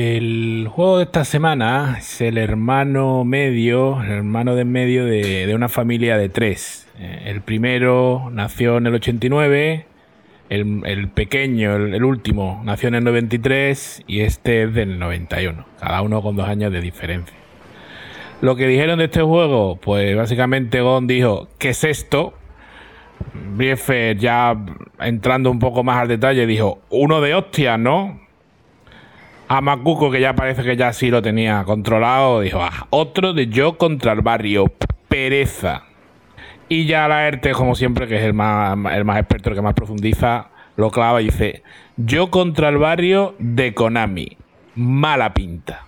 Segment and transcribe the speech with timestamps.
[0.00, 5.68] El juego de esta semana es el hermano medio, el hermano de medio de, una
[5.68, 6.86] familia de tres.
[7.00, 9.86] Eh, el primero nació en el 89,
[10.50, 16.22] el, pequeño, el, último, nació en el 93 y este es del 91, cada uno
[16.22, 17.36] con dos años de diferencia.
[18.40, 22.34] Lo que dijeron de este juego, pues básicamente Gon dijo, ¿qué es esto?
[23.56, 24.56] Briefer ya
[25.00, 28.27] entrando un poco más al detalle dijo, uno de hostia, ¿no?
[29.48, 33.46] A Macuco, que ya parece que ya sí lo tenía controlado, dijo, ah, otro de
[33.48, 34.70] yo contra el barrio,
[35.08, 35.84] pereza.
[36.68, 39.62] Y ya la ERTE, como siempre, que es el más, el más experto, el que
[39.62, 41.62] más profundiza, lo clava y dice:
[41.96, 44.36] Yo contra el barrio de Konami.
[44.74, 45.86] Mala pinta.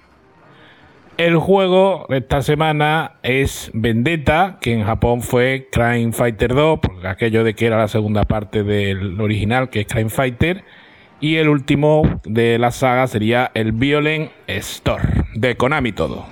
[1.18, 7.06] El juego de esta semana es Vendetta, que en Japón fue Crime Fighter 2, porque
[7.06, 10.64] aquello de que era la segunda parte del original, que es Crime Fighter.
[11.20, 15.02] Y el último de la saga sería el Violent Store,
[15.34, 16.24] de Konami todo.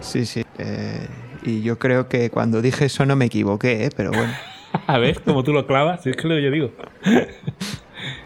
[0.00, 0.44] Sí, sí.
[0.58, 1.08] Eh,
[1.42, 3.90] y yo creo que cuando dije eso no me equivoqué, ¿eh?
[3.96, 4.34] pero bueno.
[4.86, 6.72] A ver, como tú lo clavas, si es que lo yo digo.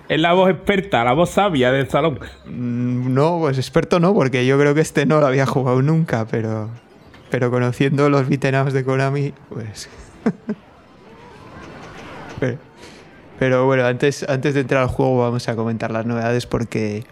[0.09, 2.19] es la voz experta, la voz sabia del salón.
[2.47, 6.27] Mm, no, pues experto no, porque yo creo que este no lo había jugado nunca,
[6.29, 6.69] pero,
[7.31, 9.89] pero conociendo los beat'em de Konami, pues...
[12.41, 12.68] pero,
[13.39, 17.05] bueno, antes, antes de entrar al juego vamos a comentar las novedades porque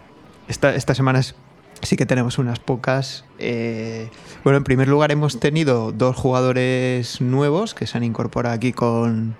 [0.47, 1.35] esta, esta semana es
[1.81, 3.25] sí que tenemos unas pocas.
[3.39, 4.09] Eh,
[4.43, 9.35] bueno, en primer lugar hemos tenido dos jugadores nuevos que se han incorporado aquí con,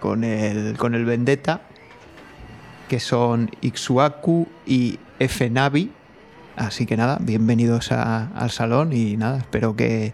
[0.00, 1.62] con, el, con el Vendetta,
[2.88, 5.92] que son Ixuaku y Fnavi.
[6.56, 10.12] Así que nada, bienvenidos al salón y nada, espero que,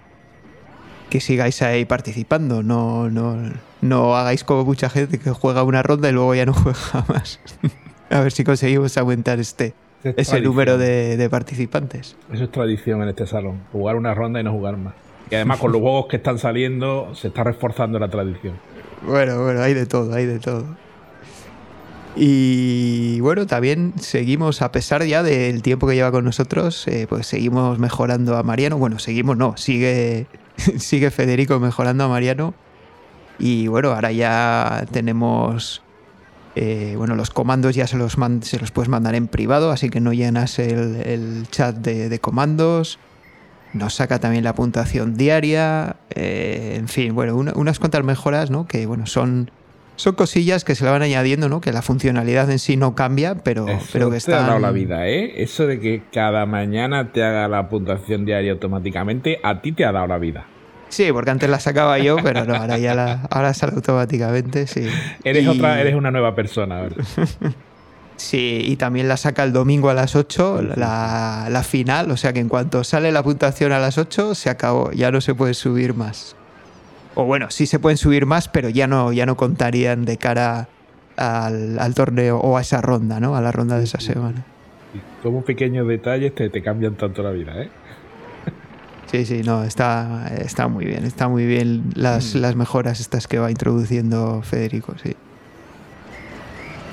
[1.11, 2.63] que sigáis ahí participando.
[2.63, 3.37] No, no,
[3.81, 7.41] no hagáis como mucha gente que juega una ronda y luego ya no juega más.
[8.11, 12.17] A ver si conseguimos aumentar este, ese número de, participantes.
[12.33, 14.95] Eso es tradición en este salón, jugar una ronda y no jugar más.
[15.31, 18.55] Y además con los juegos que están saliendo se está reforzando la tradición.
[19.03, 20.65] Bueno, bueno, hay de todo, hay de todo.
[22.17, 27.27] Y bueno, también seguimos, a pesar ya del tiempo que lleva con nosotros, eh, pues
[27.27, 28.79] seguimos mejorando a Mariano.
[28.79, 30.27] Bueno, seguimos, no, sigue,
[30.79, 32.55] sigue Federico mejorando a Mariano.
[33.39, 35.83] Y bueno, ahora ya tenemos
[36.61, 40.01] eh, bueno, los comandos ya se los, se los puedes mandar en privado, así que
[40.01, 42.99] no llenas el, chat de, comandos.
[43.75, 45.97] Nos saca también la puntuación diaria.
[46.11, 48.67] Eh, en fin, bueno, unas cuantas mejoras, ¿no?
[48.67, 49.53] Que bueno, son,
[49.95, 51.61] son cosillas que se le van añadiendo, ¿no?
[51.61, 54.39] Que la funcionalidad en sí no cambia, pero, pero que están...
[54.39, 55.41] te ha dado la vida, ¿eh?
[55.41, 59.93] Eso de que cada mañana te haga la puntuación diaria automáticamente, a ti te ha
[59.93, 60.47] dado la vida.
[60.89, 64.87] Sí, porque antes la sacaba yo, pero no, ahora ya la, ahora sale automáticamente, sí.
[65.25, 67.05] Eres otra, eres una nueva persona, ¿verdad?
[68.17, 72.33] Sí, y también la saca el domingo a las 8, la, la, final, o sea
[72.33, 75.55] que en cuanto sale la puntuación a las 8, se acabó, ya no se puede
[75.55, 76.35] subir más.
[77.15, 80.69] O bueno, sí se pueden subir más, pero ya no, ya no contarían de cara
[81.17, 83.37] al, al torneo o a esa ronda, ¿no?
[83.37, 84.45] A la ronda de esa semana.
[85.23, 87.71] Como pequeños detalles te, te cambian tanto la vida, ¿eh?
[89.11, 92.39] Sí, sí, no, está, está muy bien, está muy bien las, mm.
[92.39, 95.17] las mejoras estas que va introduciendo Federico, sí.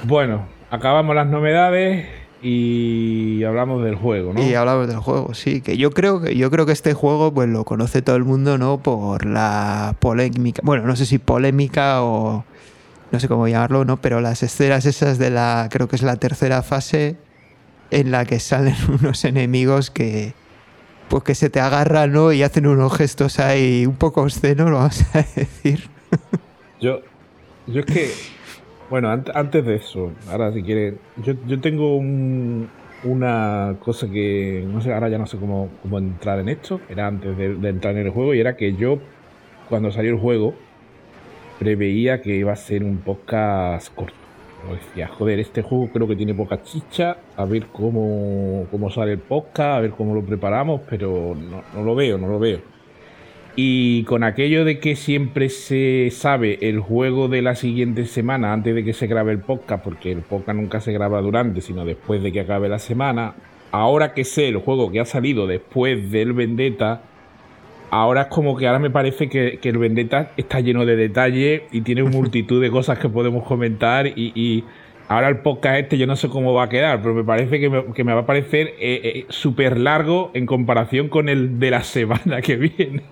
[0.04, 2.08] Bueno, acabamos las novedades
[2.42, 4.42] y hablamos del juego, ¿no?
[4.42, 7.50] Y hablamos del juego, sí, que yo creo que yo creo que este juego pues
[7.50, 8.78] lo conoce todo el mundo, ¿no?
[8.78, 12.46] Por la polémica, bueno, no sé si polémica o
[13.12, 13.98] no sé cómo llamarlo, ¿no?
[13.98, 17.18] Pero las escenas esas de la creo que es la tercera fase
[17.92, 20.34] en la que salen unos enemigos que
[21.10, 22.32] pues que se te agarran ¿no?
[22.32, 25.88] y hacen unos gestos ahí un poco obscenos, vamos a decir.
[26.82, 27.02] Yo,
[27.68, 28.12] yo es que,
[28.90, 34.94] bueno, antes de eso, ahora si quieres, yo, yo tengo una cosa que, no sé,
[34.94, 38.06] ahora ya no sé cómo, cómo entrar en esto, era antes de, de entrar en
[38.06, 39.00] el juego, y era que yo,
[39.70, 40.54] cuando salió el juego,
[41.60, 44.25] preveía que iba a ser un podcast corto
[44.74, 49.20] decía, joder, este juego creo que tiene poca chicha, a ver cómo, cómo sale el
[49.20, 52.60] podcast, a ver cómo lo preparamos, pero no, lo veo, no lo veo.
[53.56, 58.76] Y con aquello de que siempre se sabe el juego de la siguiente semana antes
[58.76, 62.22] de que se grabe el podcast, porque el podcast nunca se graba durante, sino después
[62.22, 63.36] de que acabe la semana,
[63.72, 67.04] ahora que sé el juego que ha salido después del Vendetta,
[67.92, 71.82] ahora es como que ahora me parece que, el Vendetta está lleno de detalles y
[71.82, 74.64] tiene multitud de cosas que podemos comentar y,
[75.08, 78.04] ahora el podcast este yo no sé cómo va a quedar, pero me parece que
[78.04, 82.42] me, va a parecer eh, eh, súper largo en comparación con el de la semana
[82.42, 83.04] que viene.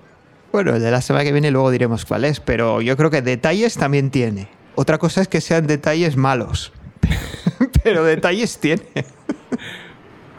[0.52, 3.22] Bueno, el de la semana que viene luego diremos cuál es, pero yo creo que
[3.22, 4.48] detalles también tiene.
[4.76, 6.72] Otra cosa es que sean detalles malos.
[7.84, 8.84] pero detalles tiene.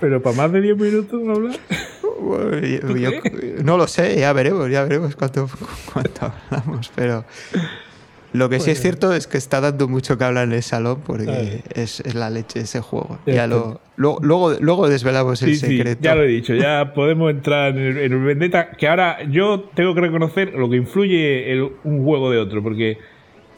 [0.01, 1.57] Pero para más de 10 minutos no hablar.
[3.63, 5.49] No lo sé, ya veremos, ya veremos cuánto,
[5.93, 7.25] cuánto hablamos, pero
[8.35, 11.01] lo que sí es cierto es que está dando mucho que hablar en el salón
[11.07, 13.21] porque es, la leche ese juego.
[13.27, 16.01] Ya lo, luego, luego desvelamos el secreto.
[16.03, 18.73] ya lo he dicho, ya podemos entrar en el, Vendetta.
[18.73, 22.99] Que ahora yo tengo que reconocer lo que influye un juego de otro, porque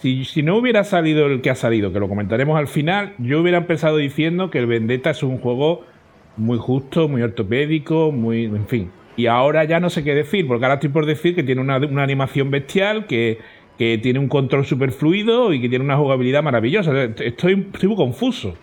[0.03, 3.41] si, si, no hubiera salido el que ha salido, que lo comentaremos al final, yo
[3.41, 5.87] hubiera empezado diciendo que el Vendetta es un juego
[6.37, 8.45] muy justo, muy ortopédico, muy.
[8.45, 8.91] en fin.
[9.17, 11.79] Y ahora ya no sé qué decir, porque ahora estoy por decir que tiene una,
[11.79, 13.39] una animación bestial, que
[13.79, 16.93] que tiene un control super fluido y que tiene una jugabilidad maravillosa.
[17.19, 18.55] Estoy, muy confuso.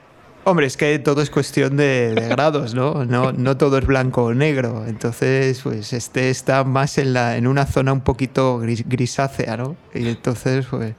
[0.46, 3.06] Hombre, es que todo es cuestión de, grados, ¿no?
[3.06, 3.32] ¿no?
[3.32, 4.86] No todo es blanco o negro.
[4.86, 9.76] Entonces, pues este está más en, la, en una zona un poquito grisácea, ¿no?
[9.94, 10.96] Y entonces, pues.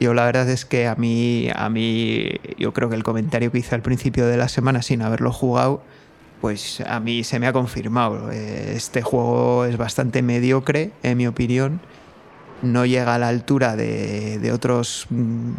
[0.00, 2.28] Yo la verdad es que a mí, a mí,
[2.58, 5.84] yo creo que el comentario que hice al principio de la semana sin haberlo jugado,
[6.42, 8.30] pues a mí se me ha confirmado.
[8.30, 11.80] Este juego es bastante mediocre, en mi opinión
[12.62, 15.50] no llega a la altura de, otros mm,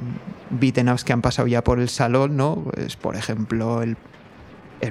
[0.49, 2.63] beaten ups que han pasado ya por el salón, ¿no?
[2.73, 3.97] Pues, por ejemplo, el,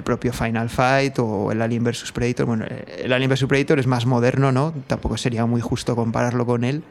[0.03, 2.47] propio Final Fight o el Alien vs Predator.
[2.47, 2.65] Bueno,
[2.97, 4.73] el Alien vs Predator es más moderno, ¿no?
[4.87, 6.83] Tampoco sería muy justo compararlo con él.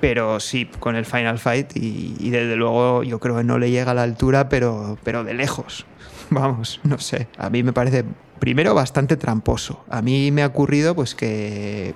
[0.00, 3.90] Pero sí, con el Final Fight y, desde luego yo creo que no le llega
[3.90, 5.84] a la altura, pero, pero de lejos.
[6.40, 7.28] Vamos, no sé.
[7.36, 8.04] A mí me parece,
[8.38, 9.84] primero, bastante tramposo.
[9.88, 11.94] A mí me ha ocurrido pues que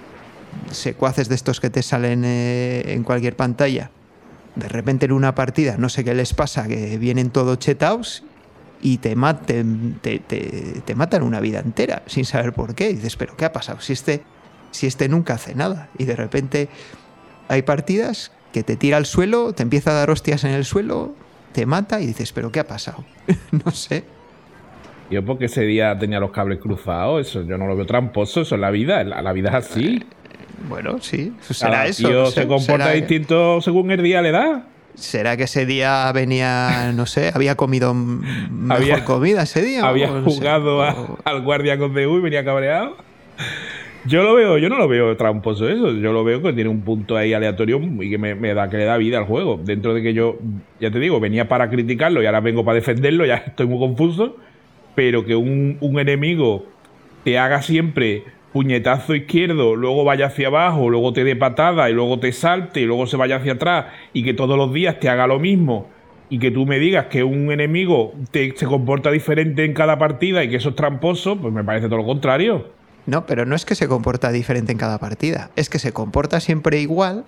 [0.71, 3.91] secuaces de estos que te salen eh, en cualquier pantalla,
[4.55, 8.23] de repente en una partida, no sé qué les pasa, que vienen todos chetados
[8.81, 12.89] y te, maten, te, matan una vida entera sin saber por qué.
[12.93, 13.81] Dices, pero ¿qué ha pasado?
[13.81, 14.23] Si este,
[14.71, 15.89] si este nunca hace nada.
[15.99, 16.69] Y de repente
[17.49, 21.15] hay partidas que te tira al suelo, te empieza a dar hostias en el suelo,
[21.53, 23.05] te mata y dices, pero ¿qué ha pasado?
[23.65, 24.05] no sé.
[25.11, 28.55] Yo porque ese día tenía los cables cruzados, eso yo no lo veo tramposo, eso
[28.55, 30.03] es la vida, la vida es así.
[30.69, 32.09] Bueno, sí, será eso.
[32.09, 34.67] Tío se comporta distinto según el día le da.
[34.95, 39.87] ¿Será que ese día venía, no sé, había comido mejor comida ese día?
[39.87, 40.83] Había jugado
[41.25, 42.97] al guardia con DU y venía cabreado.
[44.07, 45.93] Yo lo veo, yo no lo veo tramposo eso.
[45.93, 48.85] Yo lo veo que tiene un punto ahí aleatorio y que me, da, que le
[48.85, 49.59] da vida al juego.
[49.63, 50.39] Dentro de que yo,
[50.79, 54.37] ya te digo, venía para criticarlo y ahora vengo para defenderlo, ya estoy muy confuso.
[54.95, 56.67] Pero que un, un enemigo
[57.25, 58.25] te haga siempre
[58.55, 62.85] puñetazo izquierdo, luego vaya hacia abajo, luego te dé patada y luego te salte y
[62.85, 65.89] luego se vaya hacia atrás y que todos los días te haga lo mismo
[66.31, 70.45] y que tú me digas que un enemigo te, se comporta diferente en cada partida
[70.45, 72.69] y que eso es tramposo, pues me parece todo lo contrario.
[73.07, 76.39] No, pero no es que se comporta diferente en cada partida, es que se comporta
[76.39, 77.25] siempre igual,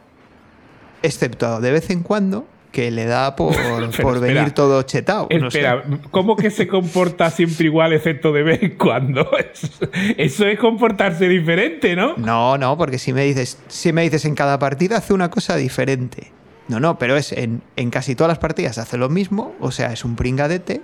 [1.02, 2.46] excepto de vez en cuando
[2.76, 3.56] que le da por,
[4.02, 5.28] por venir todo chetado.
[5.30, 9.30] Espera, ¿cómo que se comporta siempre igual excepto de vez en cuando?
[10.18, 12.18] Eso es comportarse diferente, ¿no?
[12.18, 15.56] No, no, porque si me dices, si me dices en cada partida hace una cosa
[15.56, 16.32] diferente.
[16.68, 20.04] No, no, pero es en, casi todas las partidas hace lo mismo, o sea, es
[20.04, 20.82] un pringadete,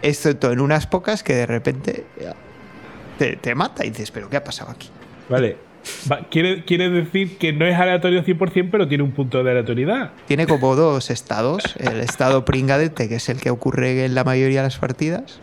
[0.00, 2.04] excepto en unas pocas que de repente
[3.18, 4.90] te, te mata y dices, pero ¿qué ha pasado aquí?
[5.28, 5.56] Vale,
[6.30, 10.12] quiere, quiere decir que no es aleatorio 100%, pero tiene un punto de aleatoriedad.
[10.26, 11.76] Tiene como dos estados.
[11.78, 15.40] El estado pringadete, que es el que ocurre en la mayoría de las partidas,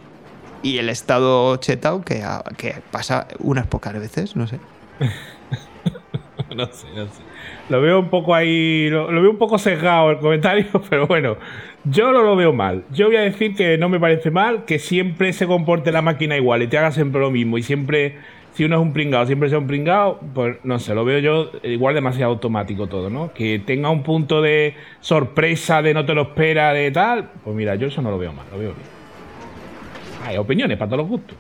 [0.63, 2.24] y el estado chetao, que,
[2.57, 4.60] que pasa unas pocas veces, no sé.
[6.55, 7.21] no sé, no sé.
[7.69, 11.38] Lo veo un poco ahí, lo, veo un poco sesgado el comentario, pero bueno,
[11.83, 12.83] yo no lo veo mal.
[12.91, 16.38] Yo voy a decir que no me parece mal que siempre se comporte la máquina
[16.38, 18.17] igual y te haga siempre lo mismo y siempre
[18.53, 21.51] si uno es un pringado, siempre sea un pringado, pues no sé, lo veo yo
[21.63, 23.34] igual demasiado automático todo, ¿no?
[23.34, 27.75] Que tenga un punto de sorpresa, de no te lo espera, de tal, pues mira,
[27.75, 28.88] yo eso no lo veo mal, lo veo bien.
[30.25, 31.38] Hay opiniones para todos los gustos.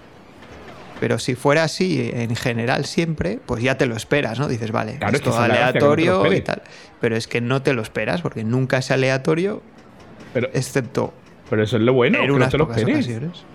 [1.01, 4.47] Pero si fuera así en general siempre, pues ya te lo esperas, ¿no?
[4.47, 6.61] Dices, vale, esto es aleatorio y tal.
[6.99, 9.63] Pero es que no te lo esperas, porque nunca es aleatorio,
[10.31, 11.13] pero, excepto
[11.51, 13.09] pero eso es lo bueno, que no te lo esperes.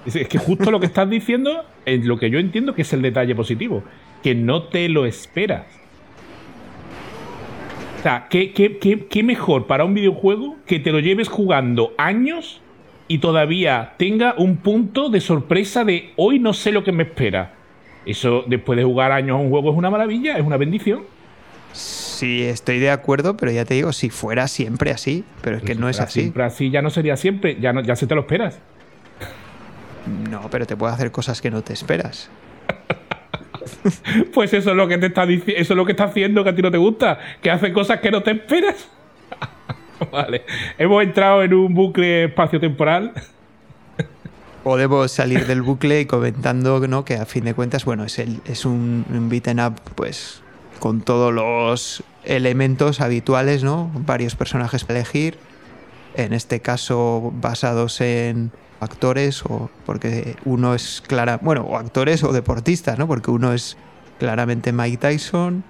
[0.05, 3.01] Es que justo lo que estás diciendo es lo que yo entiendo que es el
[3.01, 3.83] detalle positivo.
[4.23, 5.65] Que no te lo esperas.
[7.99, 12.61] O sea, ¿qué, qué, mejor para un videojuego que te lo lleves jugando años
[13.09, 17.55] y todavía tenga un punto de sorpresa de hoy no sé lo que me espera?
[18.05, 21.05] Eso después de jugar años a un juego es una maravilla, es una bendición.
[21.73, 25.75] Sí, estoy de acuerdo, pero ya te digo, si fuera siempre así, pero es que
[25.75, 26.21] no es así.
[26.21, 28.59] Siempre así ya no sería siempre, ya, no, ya se te lo esperas.
[30.31, 32.31] No, pero te puede hacer cosas que no te esperas.
[34.35, 36.51] pues eso es lo que te está diciendo, eso es lo que está haciendo que
[36.51, 38.89] a ti no te gusta, que hace cosas que no te esperas.
[40.13, 40.45] vale,
[40.79, 43.13] hemos entrado en un bucle espacio-temporal.
[44.63, 47.05] podemos salir del bucle y comentando ¿no?
[47.05, 50.43] que a fin de cuentas, bueno, es, el, es un, un beaten up, pues,
[50.79, 53.91] con todos los elementos habituales, ¿no?
[53.95, 55.39] Varios personajes para elegir.
[56.15, 62.33] En este caso, basados en actores, o porque uno es clara, bueno, o actores o
[62.33, 63.07] deportistas, ¿no?
[63.07, 63.77] Porque uno es
[64.19, 65.65] claramente Mike Tyson,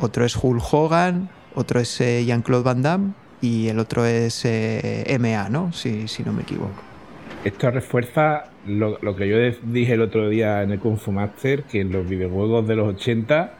[0.00, 5.16] otro es Hulk Hogan, otro es eh, Jean-Claude Van Damme y el otro es eh,
[5.20, 5.72] MA, ¿no?
[5.72, 6.82] Si, si no me equivoco.
[7.44, 11.62] Esto refuerza lo, lo, que yo dije el otro día en el Kung Fu Master,
[11.64, 13.54] que en los videojuegos de los 80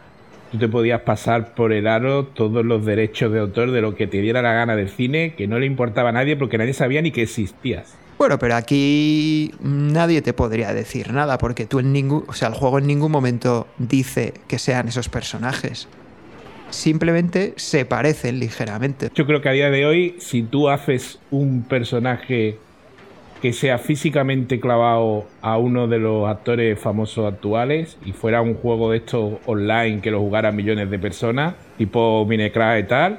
[0.50, 4.06] tú te podías pasar por el aro todos los derechos de autor de lo que
[4.06, 7.02] te diera la gana del cine, que no le importaba a nadie porque nadie sabía
[7.02, 7.96] ni que existías.
[8.18, 12.54] Bueno, pero aquí nadie te podría decir nada porque tú en ningún, o sea, el
[12.54, 15.88] juego en ningún momento dice que sean esos personajes.
[16.68, 19.10] Simplemente se parecen ligeramente.
[19.14, 22.58] Yo creo que a día de hoy, si tú haces un personaje
[23.40, 28.90] que sea físicamente clavado a uno de los actores famosos actuales y fuera un juego
[28.90, 33.18] de estos online que lo jugaran millones de personas, tipo Minecraft y tal,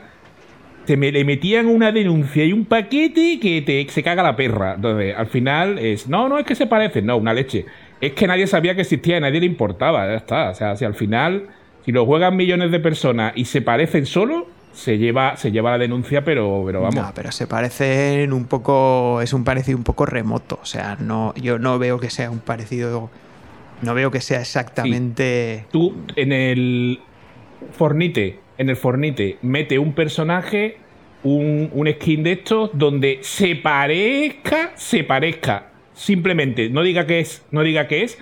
[0.85, 4.75] te me, le metían una denuncia y un paquete que te, se caga la perra.
[4.75, 7.65] Entonces, al final es, no, no es que se parecen, no, una leche.
[7.99, 10.49] Es que nadie sabía que existía y nadie le importaba, ya está.
[10.51, 11.47] O sea, si al final,
[11.85, 15.77] si lo juegan millones de personas y se parecen solo, se lleva, se lleva la
[15.77, 16.95] denuncia, pero, pero vamos.
[16.95, 19.21] No, pero se parecen un poco.
[19.21, 20.59] Es un parecido un poco remoto.
[20.61, 23.09] O sea, no, yo no veo que sea un parecido.
[23.81, 25.61] No veo que sea exactamente.
[25.63, 25.67] Sí.
[25.71, 26.99] Tú en el
[27.71, 30.77] Fornite, en el Fornite, mete un personaje,
[31.23, 35.67] un, un skin de estos, donde se parezca, se parezca.
[35.93, 38.17] Simplemente, no diga que es, no diga que es,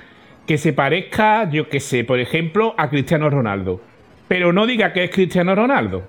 [0.47, 3.81] que se parezca, yo que sé, por ejemplo, a Cristiano Ronaldo.
[4.27, 6.07] Pero no diga que es Cristiano Ronaldo.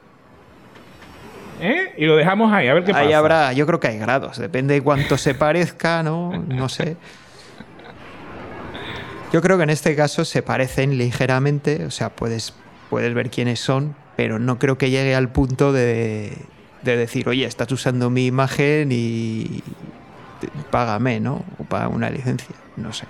[1.61, 1.95] ¿Eh?
[1.97, 3.19] Y lo dejamos ahí, a ver qué ahí pasa.
[3.19, 6.33] habrá, yo creo que hay grados, depende de cuánto se parezca, ¿no?
[6.49, 6.97] No sé.
[9.33, 12.55] Yo creo que en este caso se parecen ligeramente, o sea, puedes,
[12.89, 16.37] puedes ver quiénes son, pero no creo que llegue al punto de,
[16.83, 19.63] de decir, oye, estás usando mi imagen y
[20.71, 21.45] págame, ¿no?
[21.59, 23.07] O paga una licencia, no sé.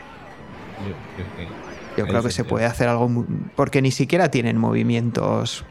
[0.81, 0.89] Yo,
[1.19, 1.51] yo,
[1.97, 3.27] yo creo que se puede hacer algo, muy,
[3.57, 5.65] porque ni siquiera tienen movimientos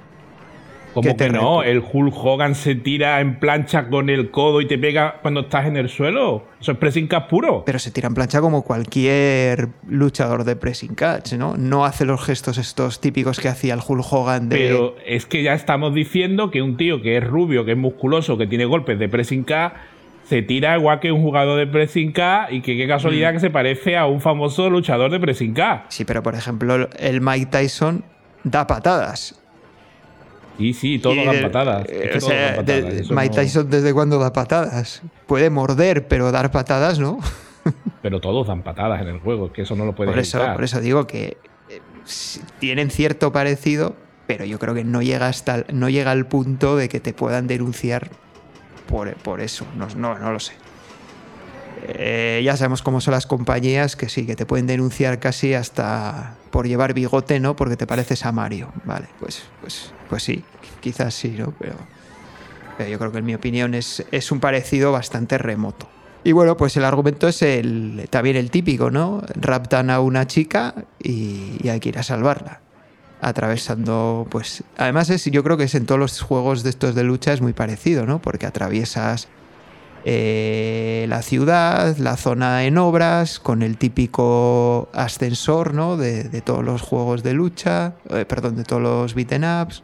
[0.93, 1.63] como que no?
[1.63, 5.65] El Hulk Hogan se tira en plancha con el codo y te pega cuando estás
[5.65, 6.45] en el suelo.
[6.59, 7.63] Eso es pressing catch puro.
[7.65, 11.57] Pero se tira en plancha como cualquier luchador de pressing catch, ¿no?
[11.57, 14.57] No hace los gestos estos típicos que hacía el Hulk Hogan de.
[14.57, 18.37] Pero es que ya estamos diciendo que un tío que es rubio, que es musculoso,
[18.37, 19.73] que tiene golpes de pressing catch,
[20.29, 22.13] se tira igual que un jugador de pressing
[22.51, 23.33] y que qué casualidad mm.
[23.33, 25.55] que se parece a un famoso luchador de pressing.
[25.89, 28.03] Sí, pero por ejemplo, el Mike Tyson
[28.43, 29.38] da patadas.
[30.59, 31.85] Sí, sí, todos dan patadas.
[31.87, 33.07] Eh, o sea, dan patadas.
[33.07, 33.69] De, Mike Tyson no...
[33.69, 35.01] desde cuándo da patadas.
[35.25, 37.17] Puede morder, pero dar patadas, ¿no?
[38.01, 40.37] pero todos dan patadas en el juego, es que eso no lo puede por eso,
[40.37, 40.55] evitar.
[40.55, 41.37] por eso digo que
[41.69, 41.81] eh,
[42.59, 43.95] tienen cierto parecido,
[44.27, 47.47] pero yo creo que no llega hasta no llega al punto de que te puedan
[47.47, 48.09] denunciar
[48.87, 49.65] por, por eso.
[49.77, 50.53] No, no, no lo sé.
[51.87, 56.35] Eh, ya sabemos cómo son las compañías que sí, que te pueden denunciar casi hasta
[56.51, 57.55] por llevar bigote, ¿no?
[57.55, 58.71] Porque te pareces a Mario.
[58.85, 60.43] Vale, pues, pues, pues sí,
[60.81, 61.53] quizás sí, ¿no?
[61.59, 61.75] Pero,
[62.77, 65.87] pero yo creo que en mi opinión es, es, un parecido bastante remoto.
[66.23, 69.23] Y bueno, pues el argumento es el, también el típico, ¿no?
[69.35, 72.61] Raptan a una chica y, y hay que ir a salvarla.
[73.21, 74.63] Atravesando, pues.
[74.77, 77.41] Además, es, yo creo que es en todos los juegos de estos de lucha es
[77.41, 78.21] muy parecido, ¿no?
[78.21, 79.27] Porque atraviesas
[80.05, 85.97] eh, la ciudad, la zona en obras, con el típico ascensor ¿no?
[85.97, 89.83] de, todos los juegos de lucha, eh, perdón, de todos los beaten ups.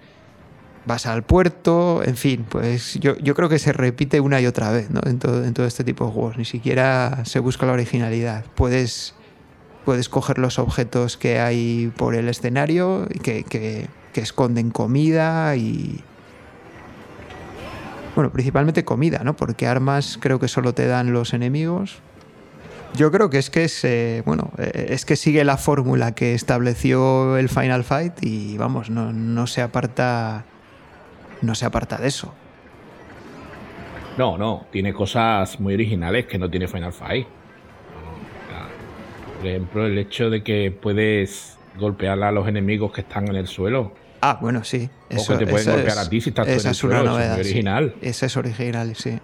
[0.86, 4.72] Vas al puerto, en fin, pues yo, yo, creo que se repite una y otra
[4.72, 5.02] vez ¿no?
[5.06, 6.38] en, todo, en todo este tipo de juegos.
[6.38, 8.46] Ni siquiera se busca la originalidad.
[8.54, 9.16] Puedes,
[9.84, 16.04] puedes coger los objetos que hay por el escenario, que, que, que esconden comida y,
[18.16, 19.36] bueno, principalmente comida, ¿no?
[19.36, 22.00] Porque armas creo que solo te dan los enemigos.
[22.96, 27.38] Yo creo que es que es, bueno, eh, es que sigue la fórmula que estableció
[27.38, 30.46] el Final Fight y vamos, no, no se aparta,
[31.42, 32.34] no se aparta de eso.
[34.18, 37.28] No, no, tiene cosas muy originales que no tiene Final Fight.
[39.38, 43.48] Por ejemplo, el hecho de que puedes golpear a los enemigos que están en el
[43.48, 43.94] suelo.
[44.22, 44.90] Ah, bueno, sí.
[45.10, 47.12] Eso, o que te pueden golpear es, a ti si estás esa es una suelo,
[47.12, 47.40] novedad.
[47.40, 47.96] es original.
[48.02, 48.08] Sí.
[48.10, 49.20] Esa es original, sí.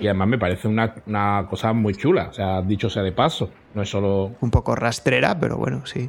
[0.00, 2.28] Y además me parece una, una, cosa muy chula.
[2.30, 3.50] O sea, dicho sea de paso.
[3.74, 4.32] No es solo.
[4.40, 6.08] Un poco rastrera, pero bueno, sí.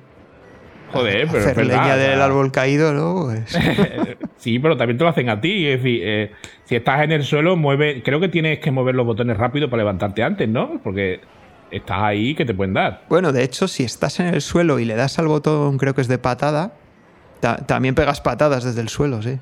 [0.91, 1.39] Joder, pero.
[1.39, 3.25] Hacer es verdad, leña del árbol caído, ¿no?
[3.29, 4.17] Pues...
[4.37, 5.67] sí, pero también te lo hacen a ti.
[5.67, 6.31] Es decir, eh,
[6.65, 8.03] si estás en el suelo, mueve.
[8.03, 10.79] Creo que tienes que mover los botones rápido para levantarte antes, ¿no?
[10.83, 11.21] Porque
[11.71, 13.03] estás ahí que te pueden dar.
[13.09, 16.01] Bueno, de hecho, si estás en el suelo y le das al botón, creo que
[16.01, 16.73] es de patada,
[17.39, 19.37] también pegas patadas desde el suelo, sí.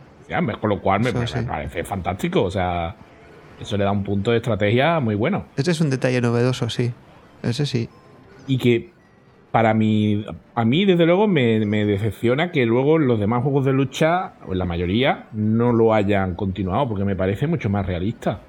[0.59, 2.43] con lo cual me, parece fantástico.
[2.43, 2.95] O sea,
[3.59, 5.45] eso le da un punto de estrategia muy bueno.
[5.55, 6.91] Ese es un detalle novedoso, sí.
[7.43, 7.89] Ese sí.
[8.47, 8.91] Y que
[9.51, 10.25] para mí,
[10.55, 14.53] a mí desde luego me, me, decepciona que luego los demás juegos de lucha, o
[14.53, 18.41] en la mayoría, no lo hayan continuado, porque me parece mucho más realista.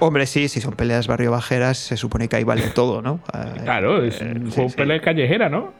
[0.00, 3.20] Hombre, sí, si son peleas barrio bajeras, se supone que ahí vale todo, ¿no?
[3.64, 5.72] claro, es eh, un juego pelea callejera, ¿no?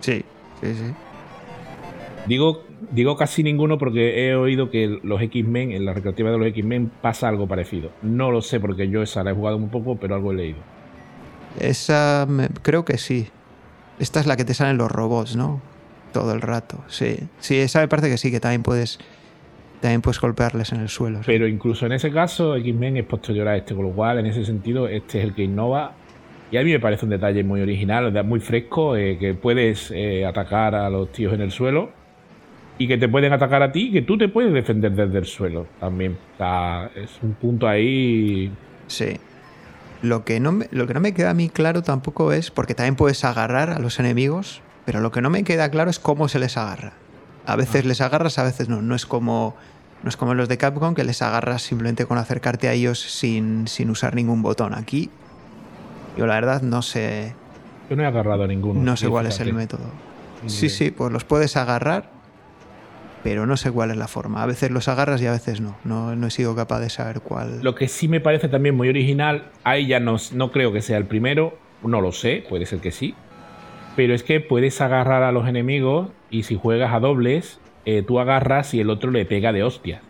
[0.00, 0.24] Sí,
[0.60, 0.94] sí, sí.
[2.26, 6.46] Digo, digo casi ninguno porque he oído que los X-Men, en la recreativa de los
[6.48, 7.90] X-Men, pasa algo parecido.
[8.02, 10.58] No lo sé porque yo esa la he jugado un poco, pero algo he leído.
[11.58, 12.26] Esa,
[12.62, 13.28] creo que sí.
[13.98, 15.60] Esta es la que te salen los robots, ¿no?
[16.12, 17.16] Todo el rato, sí.
[17.38, 18.98] Sí, esa me parece que sí, que también puedes
[19.80, 21.20] también puedes golpearles en el suelo.
[21.24, 24.44] Pero incluso en ese caso, X-Men es posterior a este, con lo cual, en ese
[24.44, 25.94] sentido, este es el que innova.
[26.52, 30.26] Y a mí me parece un detalle muy original, muy fresco, eh, que puedes eh,
[30.26, 31.99] atacar a los tíos en el suelo
[32.80, 35.26] y que te pueden atacar a ti y que tú te puedes defender desde el
[35.26, 36.16] suelo también.
[36.32, 38.50] O sea, es un punto ahí.
[38.86, 39.18] Sí.
[40.00, 42.74] Lo que, no me, lo que no me queda a mí claro tampoco es, porque
[42.74, 46.28] también puedes agarrar a los enemigos, pero lo que no me queda claro es cómo
[46.28, 46.94] se les agarra.
[47.44, 48.80] A veces les agarras, a veces no.
[48.80, 49.56] No es como,
[50.02, 53.68] no es como los de Capcom que les agarras simplemente con acercarte a ellos sin,
[53.68, 54.72] sin usar ningún botón.
[54.72, 55.10] Aquí,
[56.16, 57.34] yo la verdad no sé.
[57.90, 58.80] Yo no he agarrado a ninguno.
[58.80, 59.84] No sé cuál es el método.
[60.46, 62.19] Sí, sí, pues los puedes agarrar,
[63.22, 64.42] pero no sé cuál es la forma.
[64.42, 65.76] A veces los agarras y a veces no.
[65.84, 67.62] No, no he sido capaz de saber cuál.
[67.62, 70.98] Lo que sí me parece también muy original, ahí ya no, no creo que sea
[70.98, 73.14] el primero, no lo sé, puede ser que sí,
[73.96, 78.20] pero es que puedes agarrar a los enemigos y si juegas a dobles, eh, tú
[78.20, 80.02] agarras y el otro le pega de hostias.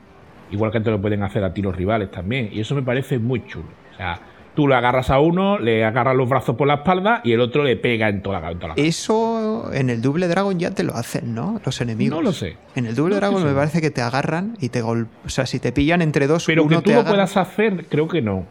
[0.51, 2.51] Igual que te lo pueden hacer a ti los rivales también.
[2.53, 3.68] Y eso me parece muy chulo.
[3.92, 4.20] O sea,
[4.54, 7.64] tú le agarras a uno, le agarras los brazos por la espalda y el otro
[7.64, 8.74] le pega en toda la.
[8.76, 11.60] Eso en el Double Dragon ya te lo hacen, ¿no?
[11.64, 12.18] Los enemigos.
[12.18, 12.56] No lo sé.
[12.74, 15.10] En el Double Dragon me parece que te agarran y te golpean.
[15.24, 18.22] O sea, si te pillan entre dos, Pero que tú lo puedas hacer, creo que
[18.22, 18.44] no.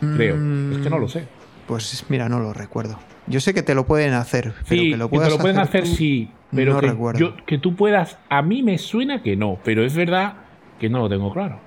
[0.00, 0.34] Creo.
[0.34, 1.26] Es que no lo sé.
[1.66, 2.98] Pues mira, no lo recuerdo.
[3.26, 5.86] Yo sé que te lo pueden hacer, pero que lo puedas te lo pueden hacer,
[5.86, 10.34] sí, pero que, que tú puedas, a mí me suena que no, pero es verdad
[10.78, 11.58] que no lo tengo claro.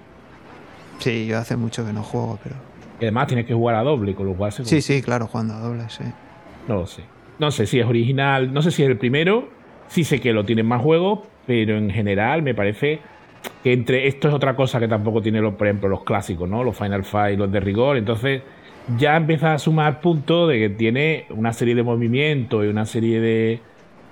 [1.00, 2.67] Sí, yo hace mucho que no juego, pero.
[3.00, 5.54] Y además tienes que jugar a doble, con lo cual se Sí, sí, claro, jugando
[5.54, 6.04] a doble, sí.
[6.68, 7.04] No lo sé.
[7.40, 9.50] No sé si es original, no sé si es el primero,
[9.88, 13.00] sí sé que lo tienen más juegos, pero en general me parece
[13.64, 16.64] que entre esto es otra cosa que tampoco tiene, por ejemplo, los clásicos, ¿no?
[16.64, 18.42] Los Final Fight, los de rigor, entonces
[18.98, 23.20] ya empieza a sumar puntos de que tiene una serie de movimientos y una serie
[23.20, 23.60] de,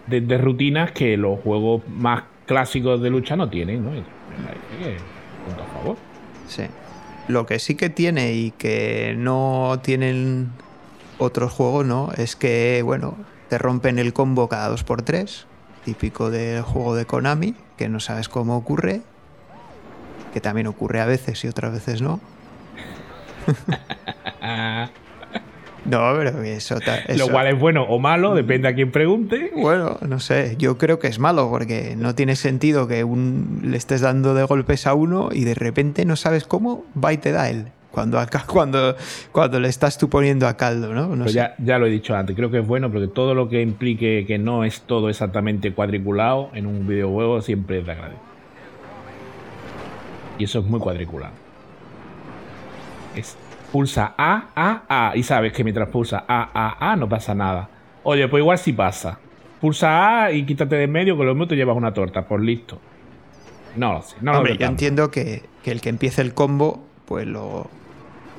[0.07, 3.91] de, rutinas que los juegos más clásicos de lucha no tienen, ¿no?
[3.91, 5.97] punto a favor.
[6.47, 6.63] Sí.
[7.27, 10.51] Lo que sí que tiene y que no tienen
[11.17, 12.11] otros juegos, ¿no?
[12.17, 13.17] Es que, bueno,
[13.49, 15.45] te rompen el combo cada 2x3,
[15.83, 19.01] típico del juego de Konami, que no sabes cómo ocurre,
[20.33, 22.19] que también ocurre a veces y otras veces no.
[25.85, 26.79] No, pero eso,
[27.15, 29.51] Lo cual es bueno o malo, depende a quien pregunte.
[29.55, 33.77] Bueno, no sé, yo creo que es malo porque no tiene sentido que un, le
[33.77, 37.31] estés dando de golpes a uno y de repente no sabes cómo va y te
[37.31, 37.67] da él.
[37.91, 38.95] Cuando, acá, cuando,
[39.31, 41.15] cuando le estás tú poniendo a caldo, ¿no?
[41.15, 43.61] no Ya, ya lo he dicho antes, creo que es bueno porque todo lo que
[43.61, 48.19] implique que no es todo exactamente cuadriculado en un videojuego siempre es de agradecer.
[50.37, 51.33] Y eso es muy cuadriculado.
[53.15, 53.37] Es
[53.71, 55.15] pulsa A, A, A.
[55.15, 57.69] Y sabes que mientras pulsa A, A, A no pasa nada.
[58.03, 59.19] Oye, pues igual sí pasa.
[59.61, 62.79] Pulsa A y quítate de medio, que lo mismo te llevas una torta, por listo.
[63.75, 64.17] No lo sé.
[64.21, 67.67] No Hombre, yo entiendo que, que, el que empiece el combo, pues lo.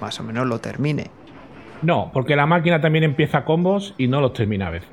[0.01, 1.11] más o menos lo termine.
[1.83, 4.91] No, porque la máquina también empieza combos y no los termina a veces.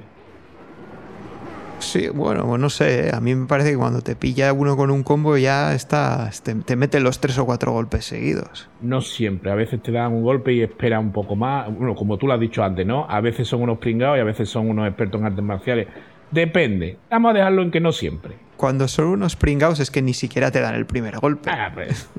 [1.83, 3.07] Sí, bueno, pues no sé.
[3.07, 3.11] ¿eh?
[3.13, 6.75] A mí me parece que cuando te pilla uno con un combo ya está, te,
[6.75, 8.69] mete los tres o cuatro golpes seguidos.
[8.81, 9.51] No siempre.
[9.51, 11.67] A veces te dan un golpe y espera un poco más.
[11.75, 13.05] Bueno, como tú lo has dicho antes, ¿no?
[13.09, 15.87] A veces son unos pringados y a veces son unos expertos en artes marciales.
[16.31, 16.97] Depende.
[17.11, 18.33] Vamos a dejarlo en que no siempre.
[18.57, 21.51] Cuando son unos pringados es que ni siquiera te dan el primer golpe.
[21.51, 22.09] Ah, pues.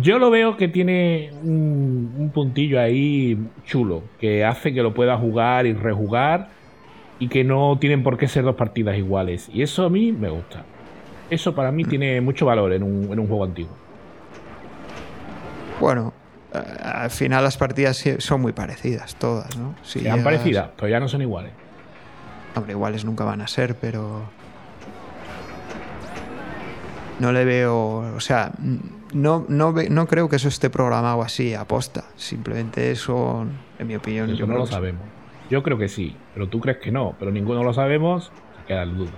[0.00, 5.16] Yo lo veo que tiene un, un puntillo ahí chulo, que hace que lo pueda
[5.16, 6.48] jugar y rejugar
[7.22, 9.48] y que no tienen por qué ser dos partidas iguales.
[9.52, 10.64] Y eso a mí me gusta.
[11.30, 13.70] Eso para mí tiene mucho valor en un, juego antiguo.
[15.78, 16.12] Bueno,
[16.52, 19.76] eh, al final las partidas son muy parecidas, todas, ¿no?
[19.84, 21.52] Si Sean parecidas, pero ya no son iguales.
[22.56, 24.22] Hombre, iguales nunca van a ser, pero.
[27.20, 28.50] No le veo, o sea,
[29.12, 32.02] no, no, no creo que eso esté programado así, aposta.
[32.16, 33.46] Simplemente eso,
[33.78, 35.21] en mi opinión, yo no lo sabemos.
[35.52, 38.84] Yo creo que sí, pero tú crees que no, pero ninguno lo sabemos, se queda
[38.84, 39.10] el duda.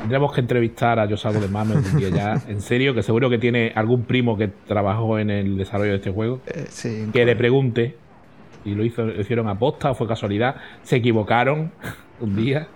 [0.00, 3.38] Tendríamos que entrevistar a Josabo de Mano un día ya, en serio, que seguro que
[3.38, 7.96] tiene algún primo que trabajó en el desarrollo de este juego, eh, que le pregunte
[8.64, 11.72] si lo, hizo, lo hicieron aposta o fue casualidad, se equivocaron
[12.20, 12.68] un día.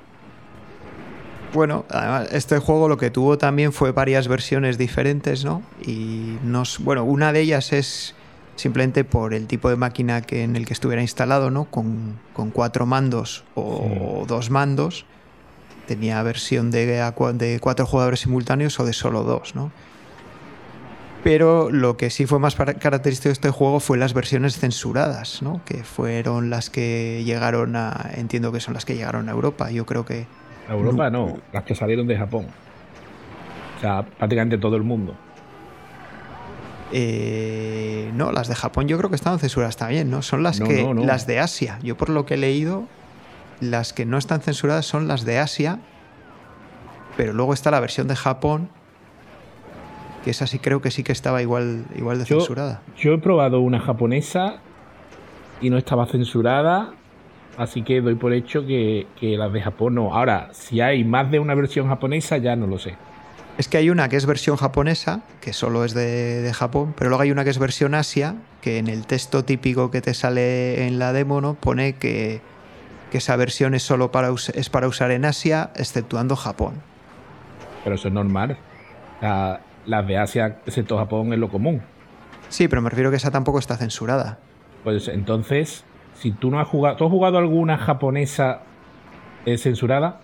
[1.52, 5.60] Bueno, además, este juego lo que tuvo también fue varias versiones diferentes, ¿no?
[5.86, 8.14] Y nos, bueno, una de ellas es
[8.56, 11.64] simplemente por el tipo de máquina que, en el que estuviera instalado, ¿no?
[11.66, 12.18] Con,
[12.52, 15.06] cuatro mandos o, dos mandos.
[15.86, 19.70] Tenía versión de, de cuatro jugadores simultáneos o de solo dos, ¿no?
[21.22, 25.62] Pero lo que sí fue más característico de este juego fue las versiones censuradas, ¿no?
[25.64, 28.10] Que fueron las que llegaron a.
[28.14, 29.70] Entiendo que son las que llegaron a Europa.
[29.70, 30.26] Yo creo que
[30.68, 32.46] Europa no, las que salieron de Japón.
[33.78, 35.16] O sea, prácticamente todo el mundo.
[36.92, 40.22] Eh, no, las de Japón yo creo que están censuradas también, ¿no?
[40.22, 41.78] Son las que las de Asia.
[41.82, 42.84] Yo por lo que he leído,
[43.60, 45.80] las que no están censuradas son las de Asia,
[47.16, 48.68] pero luego está la versión de Japón,
[50.24, 52.82] que esa sí creo que sí que estaba igual, igual de censurada.
[52.96, 54.56] Yo he probado una japonesa
[55.60, 56.92] y no estaba censurada
[57.56, 60.14] Así que doy por hecho que, las de Japón no.
[60.14, 62.96] Ahora, si hay más de una versión japonesa, ya no lo sé.
[63.56, 67.22] Es que hay una que es versión japonesa, que solo es de, Japón, pero luego
[67.22, 70.98] hay una que es versión Asia, que en el texto típico que te sale en
[70.98, 71.54] la demo ¿no?
[71.54, 72.40] pone que,
[73.12, 76.82] esa versión es solo para, es para usar en Asia, exceptuando Japón.
[77.84, 78.58] Pero eso es normal.
[79.20, 81.80] las de Asia, excepto Japón, es lo común.
[82.48, 84.40] Sí, pero me refiero que esa tampoco está censurada.
[84.82, 86.96] Pues entonces, si tú no has jugado.
[86.96, 88.62] ¿Tú has jugado alguna japonesa
[89.46, 90.20] eh, censurada?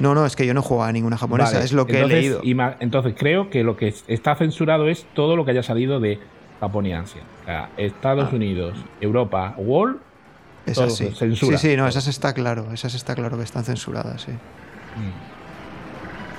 [0.00, 2.06] No, no, es que yo no he jugado a ninguna japonesa, es lo que he
[2.06, 2.40] leído.
[2.80, 6.18] entonces creo que lo que está censurado es todo lo que haya salido de
[6.60, 7.22] Japón y Asia.
[7.42, 8.36] O sea, Estados ah.
[8.36, 9.98] Unidos, Europa, World.
[10.66, 11.10] Esas sí.
[11.14, 11.58] Censura.
[11.58, 12.72] Sí, sí, no, esas está claro.
[12.72, 14.32] Esas está claro que están censuradas, sí.
[14.32, 15.34] Mm.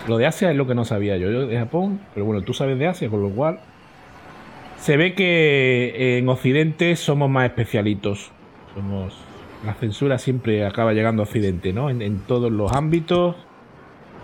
[0.10, 1.32] Lo de Asia es lo que no sabía yo.
[1.32, 3.60] Yo de Japón, pero bueno, tú sabes de Asia, con lo cual
[4.80, 8.32] se ve que en Occidente somos más especialitos.
[8.76, 9.16] Somos.
[9.66, 11.90] La censura siempre acaba llegando a Occidente, ¿no?
[11.90, 13.36] En, todos los ámbitos.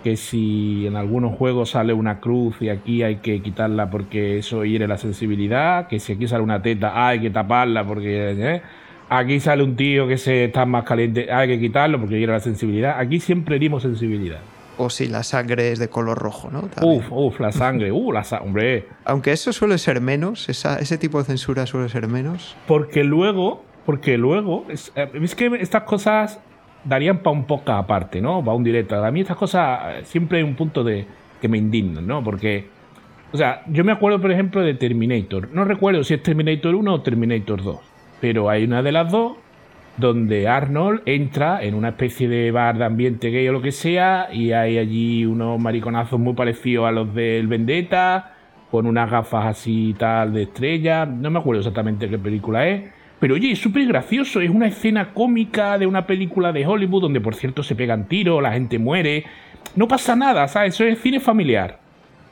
[0.02, 4.64] Que si en algunos juegos sale una cruz y aquí hay que quitarla porque eso
[4.64, 5.86] hiere la sensibilidad.
[5.88, 8.32] Que si aquí sale una teta hay que taparla porque.
[8.36, 8.62] ¿eh?
[9.08, 12.40] Aquí sale un tío que se está más caliente, hay que quitarlo porque hiere la
[12.40, 12.98] sensibilidad.
[12.98, 14.40] Aquí siempre herimos sensibilidad
[14.76, 16.68] o si la sangre es de color rojo, ¿no?
[16.82, 21.24] Uf, uf, la sangre, uh, la sangre, Aunque eso suele ser menos, ese tipo de
[21.24, 22.56] censura suele ser menos.
[22.66, 26.40] Porque luego, porque luego, es, eh, que estas cosas
[26.84, 28.44] darían para un poco aparte, ¿no?
[28.44, 29.02] Para un directo.
[29.02, 31.06] A mí estas cosas eh, siempre hay un punto de
[31.40, 32.22] que me indignan, ¿no?
[32.22, 32.66] Porque,
[33.32, 35.48] o sea, yo me acuerdo, por ejemplo, de Terminator.
[35.52, 37.80] No recuerdo si es Terminator 1 o Terminator 2,
[38.20, 39.36] pero hay una de las dos
[39.96, 44.28] donde Arnold entra en una especie de bar de ambiente gay o lo que sea
[44.32, 48.34] y hay allí unos mariconazos muy parecidos a los del Vendetta,
[48.70, 52.90] con unas gafas así tal de estrella, no me acuerdo exactamente qué película es,
[53.22, 57.20] pero oye, es súper gracioso, es una escena cómica de una película de Hollywood donde
[57.20, 59.24] por cierto se pegan tiros, la gente muere,
[59.76, 60.74] no pasa nada, ¿sabes?
[60.74, 61.78] Eso es cine familiar.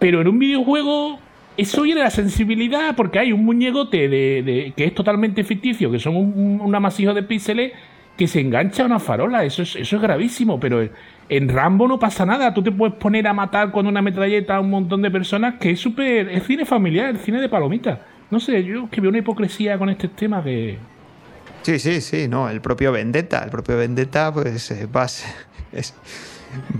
[0.00, 1.20] Pero en un videojuego
[1.56, 6.00] eso viene de la sensibilidad, porque hay un muñecote de, que es totalmente ficticio, que
[6.00, 7.70] son un, amasijo de píxeles
[8.16, 9.44] que se engancha a una farola.
[9.44, 10.88] Eso es, eso es gravísimo, pero
[11.28, 12.52] en Rambo no pasa nada.
[12.52, 15.70] Tú te puedes poner a matar con una metralleta a un montón de personas, que
[15.70, 16.30] es súper.
[16.30, 18.00] Es cine familiar, es cine de palomitas.
[18.30, 20.78] No sé, yo que veo una hipocresía con este tema que.
[21.62, 25.24] Sí, sí, sí, no, el propio Vendetta, el propio Vendetta, pues eh, vas.
[25.72, 25.94] Es,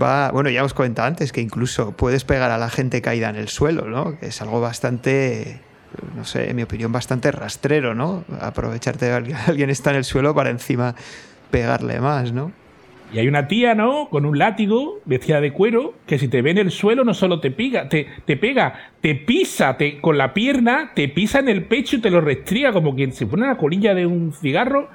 [0.01, 3.37] va, bueno, ya hemos comentado antes que incluso puedes pegar a la gente caída en
[3.37, 4.17] el suelo, ¿no?
[4.19, 5.61] Es algo bastante,
[6.17, 8.25] no sé, en mi opinión, bastante rastrero, ¿no?
[8.41, 10.93] Aprovecharte de que alguien está en el suelo para encima
[11.51, 12.51] pegarle más, ¿no?
[13.13, 14.07] Y hay una tía, ¿no?
[14.09, 17.39] Con un látigo, vestida de cuero, que si te ve en el suelo no solo
[17.39, 21.65] te pega, te, te pega, te pisa te, con la pierna, te pisa en el
[21.65, 24.89] pecho y te lo restriega como quien se pone la colilla de un cigarro.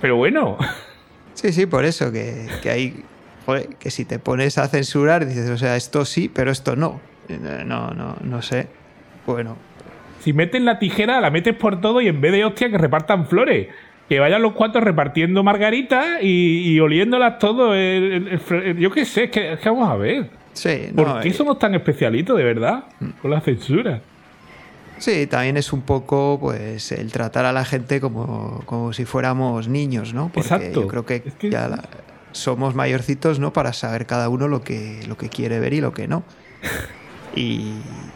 [0.00, 0.56] Pero bueno.
[1.34, 3.04] Sí, sí, por eso, que, que hay
[3.78, 7.00] que si te pones a censurar, dices, o sea, esto sí, pero esto no.
[7.28, 8.68] No, no, no sé.
[9.26, 9.56] Bueno.
[10.20, 13.26] Si meten la tijera, la metes por todo y en vez de hostia que repartan
[13.26, 13.68] flores.
[14.08, 17.74] Que vayan los cuatro repartiendo margaritas y, oliéndolas todo.
[17.74, 20.30] yo qué sé, es que, vamos a ver.
[20.52, 23.10] Sí, ¿Por qué eh, somos tan especialitos, de verdad, mm.
[23.20, 24.00] con la censura?
[24.98, 29.68] Sí, también es un poco pues el tratar a la gente como, como si fuéramos
[29.68, 30.30] niños, ¿no?
[30.32, 30.82] Porque Exacto.
[30.82, 31.82] yo creo que, ya
[32.32, 33.52] somos mayorcitos, ¿no?
[33.52, 36.22] Para saber cada uno lo que, lo que quiere ver y lo que no.
[37.34, 37.72] Y,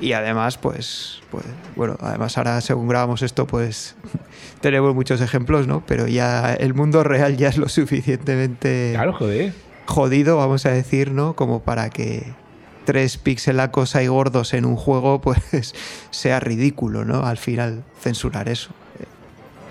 [0.00, 3.96] y además, pues, pues, bueno, además ahora según grabamos esto, pues
[4.60, 5.82] tenemos muchos ejemplos, ¿no?
[5.86, 9.52] Pero ya el mundo real ya es lo suficientemente Claro, joder.
[9.86, 11.34] jodido, vamos a decir, ¿no?
[11.34, 12.22] Como para que
[12.84, 15.74] tres pixelacos ahí gordos en un juego, pues
[16.10, 17.24] sea ridículo, ¿no?
[17.24, 18.70] Al final, censurar eso.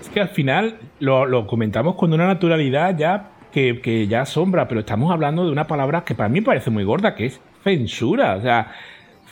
[0.02, 4.68] Es que al final lo, lo comentamos con una naturalidad ya que, que ya asombra,
[4.68, 8.36] pero estamos hablando de una palabra que para mí parece muy gorda, que es censura.
[8.36, 8.72] O sea,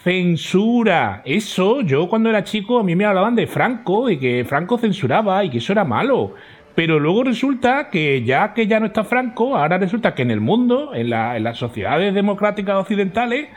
[0.05, 1.23] censura.
[1.25, 5.43] Eso, yo cuando era chico a mí me hablaban de Franco y que Franco censuraba
[5.43, 6.35] y que eso era malo.
[6.75, 10.41] Pero luego resulta que ya que ya no está Franco, ahora resulta que en el
[10.41, 13.47] mundo, en, la- en las sociedades democráticas occidentales,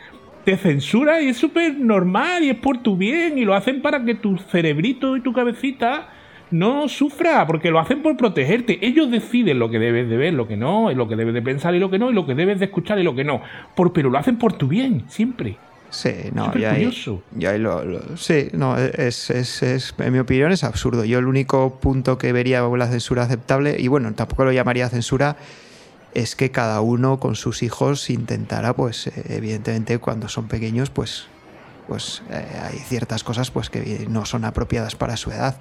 [0.45, 4.03] te censura y es súper normal y es por tu bien y lo hacen para
[4.05, 6.09] que tu cerebrito y tu cabecita
[6.51, 8.79] no sufra, porque lo hacen por protegerte.
[8.87, 11.75] Ellos deciden lo que debes de ver, lo que no, lo que debes de pensar
[11.75, 13.43] y lo que no, y lo que debes de escuchar y lo que no.
[13.77, 15.59] Por, pero lo hacen por tu bien, siempre.
[15.91, 16.85] Sí, no, ahí,
[17.47, 21.05] ahí lo, lo- sí, no, es, es, es- en mi opinión es absurdo.
[21.05, 24.89] Yo el único punto que vería con la censura aceptable, y bueno, tampoco lo llamaría
[24.89, 25.37] censura,
[26.15, 31.27] es que cada uno con sus hijos intentara, pues, evidentemente, cuando son pequeños, pues,
[31.87, 35.59] pues eh, hay ciertas cosas pues que no son apropiadas para su edad.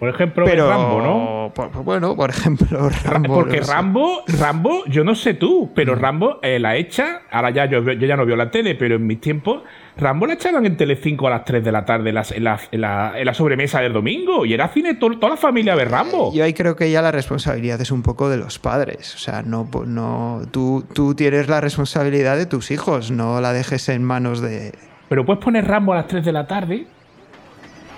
[0.00, 1.52] Por ejemplo, Pero, Rambo, ¿no?
[1.54, 3.34] por- bueno, por ejemplo, Rambo.
[3.34, 3.70] Porque sé.
[3.72, 5.98] Rambo, Rambo, yo no sé tú, pero Mm.
[6.00, 9.06] Rambo eh, la echa, ahora ya yo, yo ya no veo la tele, pero en
[9.06, 9.62] mis tiempos,
[9.98, 12.58] Rambo la echaban en Telecinco a las 3 de la tarde en la, en la,
[12.72, 15.76] en la- en la sobremesa del domingo y era cine to- toda la familia a
[15.76, 16.32] ver Rambo.
[16.32, 19.14] Yo ahí creo que ya la responsabilidad es un poco de los padres.
[19.14, 23.88] O sea, no, no, tú, tú tienes la responsabilidad de tus hijos, no la dejes
[23.90, 24.72] en manos de.
[25.10, 26.86] Pero puedes poner Rambo a las 3 de la tarde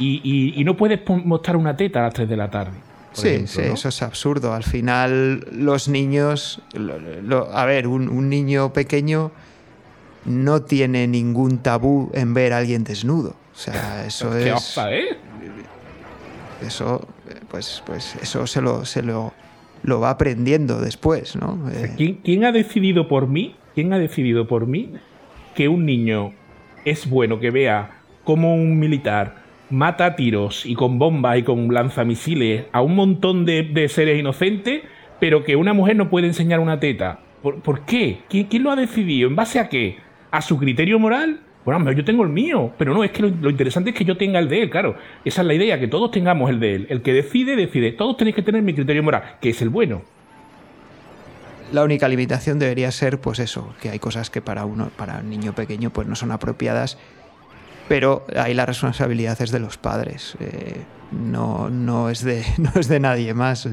[0.03, 2.73] y, y- y no puedes mostrar una teta a las 3 de la tarde.
[3.13, 3.75] Sí, ejemplo, sí, ¿no?
[3.75, 4.55] eso es absurdo.
[4.55, 6.61] Al final, los niños.
[6.75, 9.31] lo- lo- a ver, un, un niño pequeño
[10.25, 13.31] no tiene ningún tabú en ver a alguien desnudo.
[13.55, 14.53] O sea, eso ¿Qué es.
[14.53, 15.19] vas a ver?
[16.67, 19.33] Eso, eh, pues, pues eso se lo, se lo,
[19.83, 21.69] lo va aprendiendo después, ¿no?
[21.71, 23.57] Eh, ¿Quién, quién ha decidido por mí?
[23.75, 24.93] ¿Quién ha decidido por mí
[25.55, 26.33] que un niño
[26.85, 29.42] es bueno que vea cómo un militar
[29.73, 34.83] mata a tiros y con bombas y con lanzamisiles a un montón de, seres inocentes,
[35.19, 37.21] pero que una mujer no puede enseñar una teta?
[37.43, 38.21] ¿Por, qué?
[38.29, 39.29] ¿Quién, lo ha decidido?
[39.29, 39.97] ¿En base a qué?
[40.31, 41.41] ¿A su criterio moral?
[41.65, 44.17] Bueno, yo tengo el mío, pero no, es que lo, lo interesante es que yo
[44.17, 44.97] tenga el de él, claro.
[45.25, 46.87] Esa es la idea, que todos tengamos el de él.
[46.91, 47.93] El que decide, decide.
[47.93, 50.03] Todos tenéis que tener mi criterio moral, que es el bueno.
[51.73, 55.31] La única limitación debería ser, pues eso, que hay cosas que para uno, para un
[55.31, 56.99] niño pequeño, pues no son apropiadas,
[57.89, 60.77] pero ahí la responsabilidad es de los padres, eh,
[61.13, 63.69] no, no, es de, no es de nadie más.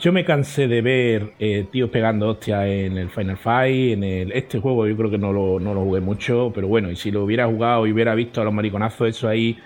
[0.00, 4.32] Yo me cansé de ver eh, tíos pegando hostias en el Final Fight, en el
[4.32, 7.10] este juego yo creo que no lo, no lo jugué mucho, pero bueno, y si
[7.10, 9.58] lo hubiera jugado y hubiera visto a los mariconazos eso ahí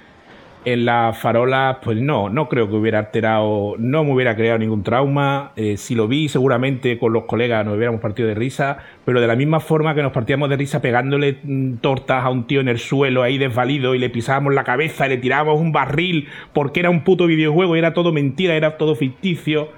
[0.64, 4.82] en las farolas, pues no, no creo que hubiera alterado, no me hubiera creado ningún
[4.82, 5.52] trauma.
[5.56, 9.26] Eh, si lo vi, seguramente con los colegas nos hubiéramos partido de risa, pero de
[9.26, 12.68] la misma forma que nos partíamos de risa pegándole mm, tortas a un tío en
[12.68, 16.80] el suelo ahí desvalido y le pisábamos la cabeza y le tirábamos un barril porque
[16.80, 19.70] era un puto videojuego y era todo mentira, era todo ficticio.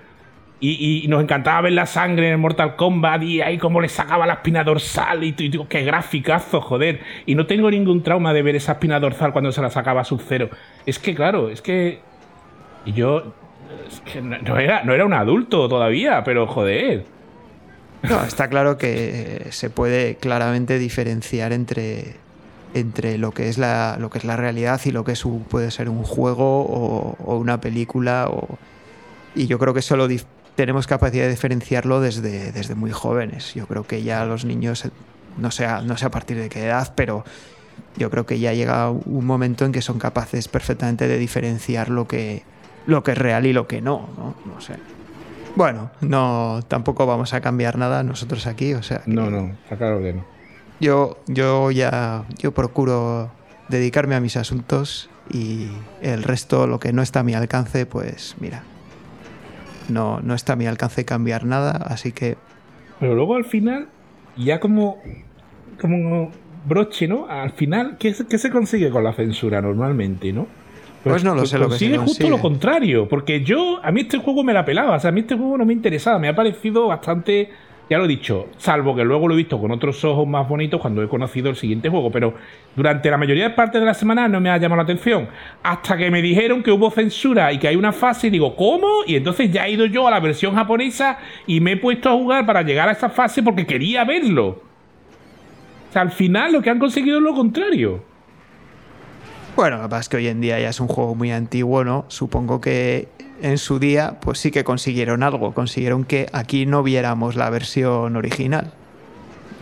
[0.63, 4.27] Y, nos encantaba ver la sangre en el Mortal Kombat y ahí como le sacaba
[4.27, 7.01] la espina dorsal y, y digo, qué graficazo, joder.
[7.25, 10.51] Y no tengo ningún trauma de ver esa espina dorsal cuando se la sacaba Sub-Zero.
[10.85, 12.01] Es que, claro, es que...
[12.85, 13.33] Y yo...
[13.89, 17.05] Es que no, era, no era un adulto todavía, pero joder.
[18.27, 22.17] Está claro que se puede claramente diferenciar entre,
[22.75, 25.45] entre lo, que es la, lo que es la realidad y lo que es un-
[25.45, 28.31] puede ser un juego o, una película.
[29.35, 30.09] Y yo creo que eso lo
[30.57, 33.55] tenemos capacidad de diferenciarlo desde, desde muy jóvenes.
[33.55, 34.89] Yo creo que ya los niños,
[35.39, 37.25] no sé, a- no sé a partir de qué edad, pero
[37.97, 42.07] yo creo que ya llega un momento en que son capaces perfectamente de diferenciar lo
[42.07, 42.43] que,
[42.87, 44.35] lo que es real y lo que no, ¿no?
[44.53, 44.75] No sé.
[45.57, 48.99] Bueno, no, tampoco vamos a cambiar nada nosotros aquí, o sea.
[49.03, 50.25] que No, no, está claro que no.
[50.79, 53.31] Yo, yo ya, yo procuro
[53.69, 55.69] dedicarme a mis asuntos y
[56.03, 58.63] el resto, lo que no está a mi alcance, pues mira,
[59.91, 62.37] no, no está a mi alcance cambiar nada, así que
[62.99, 63.89] Pero luego al final,
[64.37, 64.99] ya como,
[65.81, 66.31] como
[66.67, 67.27] broche, ¿no?
[67.29, 70.47] Al final, ¿qué, se- qué se consigue con la censura normalmente, no?
[71.03, 72.31] Pues no lo sé lo que se consigue justo consigue.
[72.31, 75.21] lo contrario, porque yo, a mí este juego me la pelaba, o sea, a mí
[75.21, 77.49] este juego no me interesaba, me ha parecido bastante
[77.91, 80.81] ya lo he dicho, salvo que luego lo he visto con otros ojos más bonitos
[80.81, 82.35] cuando he conocido el siguiente juego, pero
[82.77, 85.29] durante la mayoría de partes de la semana no me ha llamado la atención.
[85.65, 88.87] Hasta que me dijeron que hubo censura y que hay una fase, y digo, ¿cómo?
[89.09, 92.13] Y entonces ya he ido yo a la versión japonesa y me he puesto a
[92.13, 94.47] jugar para llegar a esa fase porque quería verlo.
[95.89, 98.05] O sea, al final lo que han conseguido es lo contrario.
[99.57, 102.05] Bueno, lo que es que hoy en día ya es un juego muy antiguo, ¿no?
[102.07, 103.09] Supongo que
[103.43, 105.53] en su día, pues sí que consiguieron algo.
[105.53, 108.73] Consiguieron que aquí no viéramos la versión original.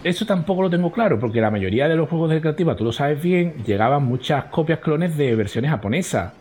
[0.04, 2.92] Eso tampoco lo tengo claro, porque la mayoría de los juegos de creativa, tú lo
[2.92, 6.32] sabes bien, llegaban muchas copias clones de versiones japonesas.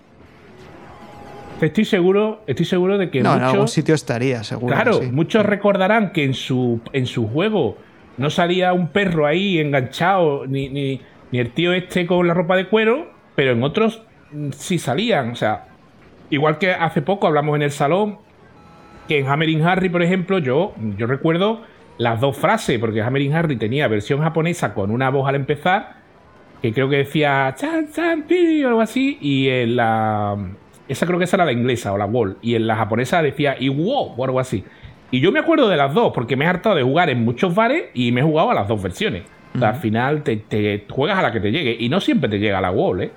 [1.59, 4.75] Estoy seguro, estoy seguro de que no, en algún sitio estaría, seguro.
[4.75, 7.77] Claro, muchos recordarán que en su, en su juego
[8.17, 12.55] no salía un perro ahí enganchado, ni, ni, ni el tío este con la ropa
[12.55, 15.31] de cuero, pero en otros mm, sí salían.
[15.31, 15.65] O sea,
[16.29, 18.19] Igual que hace poco hablamos en el salón
[19.07, 21.61] que en Hammering Harry, por ejemplo, yo, yo recuerdo
[21.97, 25.97] las dos frases, porque Hammering Harry tenía versión japonesa con una voz al empezar,
[26.61, 30.35] que creo que decía Chan Chan Piri o algo así, y en la.
[30.87, 33.55] Esa creo que esa era la inglesa o la wall, y en la japonesa decía
[33.59, 34.63] Iwo o algo así.
[35.09, 37.55] Y yo me acuerdo de las dos, porque me he hartado de jugar en muchos
[37.55, 39.23] bares y me he jugado a las dos versiones.
[39.55, 42.29] o sea, al final te, te, juegas a la que te llegue, y no siempre
[42.29, 43.11] te llega la wall, ¿eh?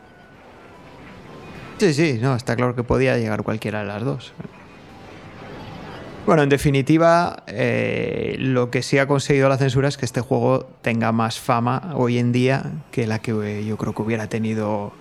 [1.81, 4.35] Sí, sí, no, está claro que podía llegar cualquiera de las dos.
[6.27, 10.69] Bueno, en definitiva, eh, lo que sí ha conseguido la censura es que este juego
[10.83, 14.93] tenga más fama hoy en día que la que yo creo que hubiera tenido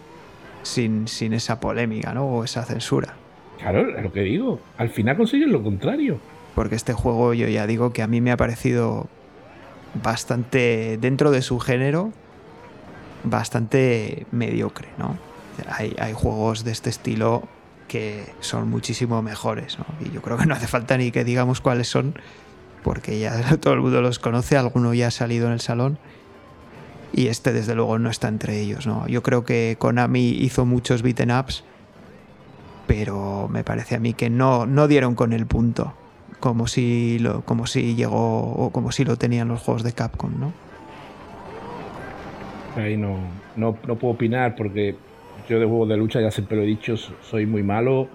[0.64, 2.26] sin, sin esa polémica, ¿no?
[2.26, 3.16] O esa censura.
[3.60, 4.62] Claro, es lo que digo.
[4.78, 6.18] Al final consiguen lo contrario.
[6.56, 9.10] Porque este juego, yo ya digo que a mí me ha parecido
[10.02, 12.14] bastante, dentro de su género,
[13.26, 15.18] bastante mediocre, ¿no?
[15.68, 17.44] Hay, juegos de este estilo
[17.88, 21.88] que son muchísimo mejores, Y yo creo que no hace falta ni que digamos cuáles
[21.88, 22.14] son,
[22.84, 25.98] porque ya todo el mundo los conoce, alguno ya ha salido en el salón.
[27.12, 29.08] Y este, desde luego, no está entre ellos, ¿no?
[29.08, 31.64] Yo creo que Konami hizo muchos beaten ups,
[32.86, 35.94] pero me parece a mí que no, no dieron con el punto,
[36.40, 40.40] como si, lo, como si llegó o como si lo tenían los juegos de Capcom,
[40.40, 40.54] ¿no?
[42.76, 43.18] Ahí no,
[43.56, 44.96] no, no puedo opinar porque
[45.50, 48.08] yo de juegos de lucha, ya siempre lo he dicho, soy muy malo,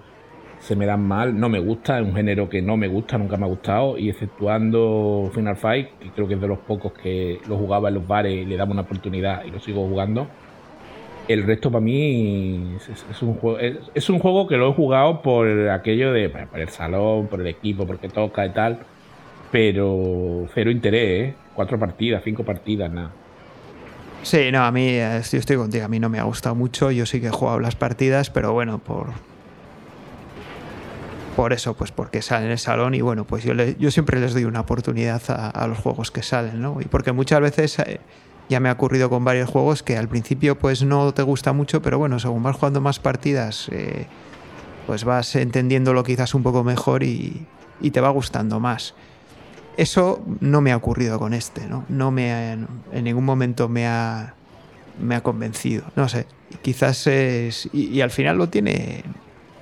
[0.59, 3.35] se me dan mal, no me gusta, es un género que no me gusta, nunca
[3.35, 7.39] me ha gustado, y exceptuando Final Fight, que creo que es de los pocos que
[7.47, 10.27] lo jugaba en los bares y le daba una oportunidad y lo sigo jugando,
[11.27, 15.69] el resto para mí es, un juego, es, un juego que lo he jugado por
[15.69, 18.79] aquello de por el salón, por el equipo, porque toca y tal,
[19.51, 21.35] pero cero interés, ¿eh?
[21.53, 23.11] cuatro partidas, cinco partidas, nada.
[24.25, 26.89] Sí, no, a mí, eh, yo estoy contigo, a mí no me ha gustado mucho,
[26.89, 29.09] yo sí que he jugado las partidas, pero bueno, por...
[31.35, 34.33] Por eso, pues porque salen en el salón y bueno, pues yo, yo siempre les
[34.33, 36.81] doy una oportunidad a, los juegos que salen, ¿no?
[36.81, 37.99] Y porque muchas veces eh,
[38.49, 41.83] ya me ha ocurrido con varios juegos que al principio pues no te gusta mucho,
[41.83, 44.07] pero bueno, según vas jugando más partidas, eh,
[44.87, 47.45] pues vas entendiéndolo quizás un poco mejor y,
[47.79, 48.95] y te va gustando más.
[49.77, 51.85] Eso no me ha ocurrido con este, ¿no?
[51.89, 54.33] No me en ningún momento me ha,
[55.01, 55.83] me ha convencido.
[55.95, 56.27] No sé,
[56.61, 57.69] quizás es...
[57.73, 59.03] Y, al final lo tiene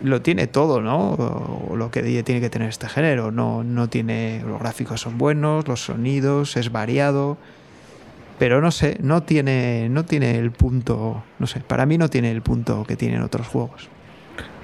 [0.01, 1.70] lo tiene todo, ¿no?
[1.76, 3.32] Lo que tiene que tener este género.
[3.32, 4.43] No, no tiene.
[4.45, 7.38] Los gráficos son buenos, los sonidos, es variado.
[8.38, 9.88] Pero no sé, no tiene.
[9.89, 11.24] No tiene el punto.
[11.39, 13.88] No sé, para mí no tiene el punto que tienen otros juegos.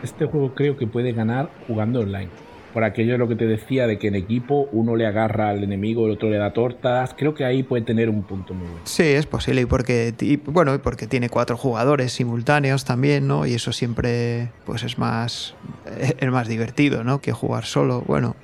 [0.03, 2.29] Este juego creo que puede ganar jugando online
[2.73, 5.63] por aquello de lo que te decía de que en equipo uno le agarra al
[5.63, 7.15] enemigo, el otro le da tortas.
[7.17, 8.81] Creo que ahí puede tener un punto muy bueno.
[8.85, 10.13] Sí, es posible y porque
[10.45, 13.45] bueno, porque tiene cuatro jugadores simultáneos también, ¿no?
[13.45, 15.55] Y eso siempre pues es más
[16.19, 17.21] es más divertido, ¿no?
[17.21, 18.03] Que jugar solo.
[18.05, 18.35] Bueno,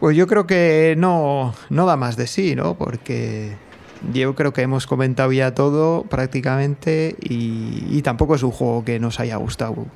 [0.00, 2.74] pues yo creo que no no da más de sí, ¿no?
[2.74, 3.52] Porque
[4.12, 8.98] yo creo que hemos comentado ya todo prácticamente y, y tampoco es un juego que
[8.98, 9.86] nos haya gustado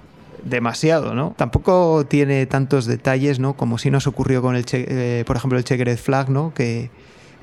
[0.48, 1.34] demasiado, ¿no?
[1.36, 3.54] Tampoco tiene tantos detalles, ¿no?
[3.54, 6.54] Como si nos ocurrió con el, eh, por ejemplo, el Checkered Flag, ¿no?
[6.54, 6.90] Que,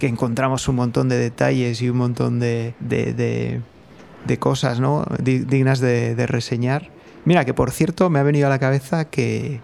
[0.02, 5.06] encontramos un montón de detalles y un montón de, de, cosas, ¿no?
[5.18, 6.90] Dignas de, reseñar.
[7.24, 9.62] Mira, que por cierto me ha venido a la cabeza que,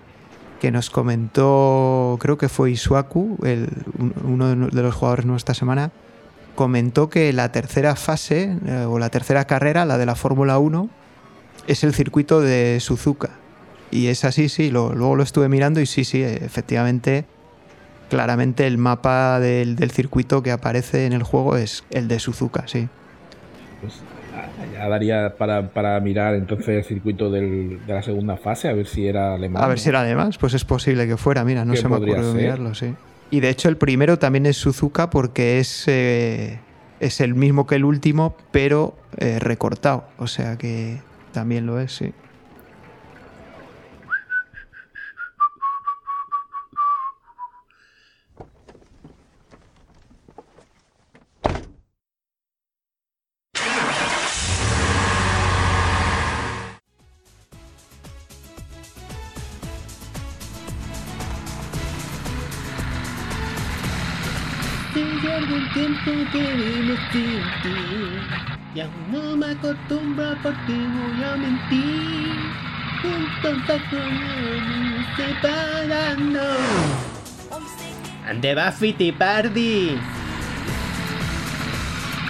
[0.62, 3.68] que nos comentó, creo que fue Isuaku, el,
[4.24, 5.92] uno de los jugadores nuestra semana,
[6.56, 10.90] comentó que la tercera fase eh, o la tercera carrera, la de la Fórmula 1,
[11.70, 13.30] es el circuito de Suzuka.
[13.91, 17.26] Y es así, sí, luego lo estuve mirando y sí, sí, efectivamente,
[18.09, 22.88] claramente el mapa del, circuito que aparece en el juego es el de Suzuka, sí.
[23.82, 24.01] Pues
[24.74, 29.36] ya daría para, mirar entonces el circuito de la segunda fase, a ver si era
[29.36, 29.63] alemán.
[29.63, 32.34] A ver si era alemán, pues es posible que fuera, mira, no se me ocurrido
[32.34, 32.95] mirarlo, sí.
[33.32, 36.59] Y de hecho el primero también es Suzuka porque es, eh,
[36.99, 40.05] es el mismo que el último, pero eh, recortado.
[40.17, 40.97] O sea que
[41.32, 42.13] también lo es, sí.
[65.50, 67.78] Algún tiempo que vine sin ti
[68.76, 72.36] Y aún no me acostumbro porque voy a mentir
[73.04, 76.39] Entonces nos separando
[78.28, 79.97] ¿Dónde va Fittipardi?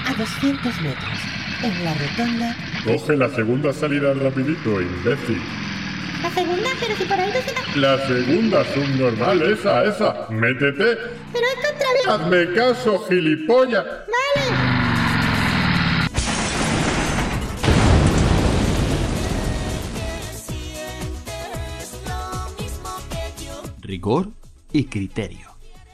[0.08, 1.20] A 200 metros,
[1.62, 2.56] en la rotonda
[2.86, 5.42] Coge la segunda salida rapidito, imbécil.
[6.22, 10.28] La segunda, pero si por ahí no se La segunda subnormal, esa, esa.
[10.30, 10.98] Métete.
[11.32, 12.14] Pero es contravía.
[12.14, 13.86] Hazme caso, gilipollas.
[13.86, 14.80] Vale.
[23.82, 24.30] Rigor
[24.74, 25.50] y criterio.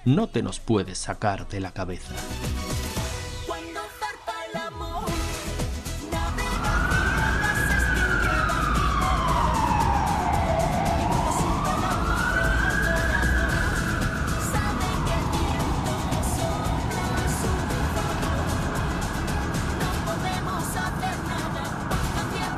[0.06, 2.14] No te nos puedes sacar de la cabeza.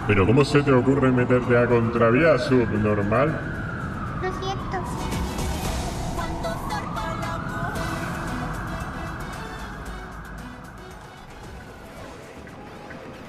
[0.08, 3.28] Pero ¿cómo se te ocurre meterte a contravía subnormal?
[4.22, 4.78] Lo siento.
[6.16, 7.08] Cuando zarpa.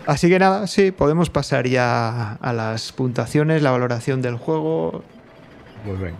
[0.06, 5.02] Así que nada, sí, podemos pasar ya a las puntuaciones, la valoración del juego.
[5.84, 6.18] Pues venga.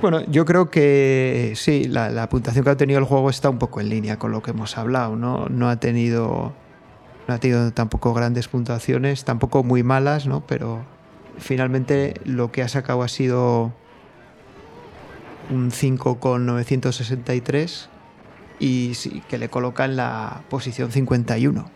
[0.00, 3.58] Bueno, yo creo que sí, la, la puntuación que ha tenido el juego está un
[3.58, 5.46] poco en línea con lo que hemos hablado, ¿no?
[5.50, 6.54] No ha tenido.
[7.28, 10.44] No ha tenido tampoco grandes puntuaciones, tampoco muy malas, ¿no?
[10.46, 10.82] Pero
[11.38, 13.72] finalmente lo que ha sacado ha sido
[15.50, 17.88] un 5,963
[18.58, 21.70] y sí, que le coloca en la posición 51.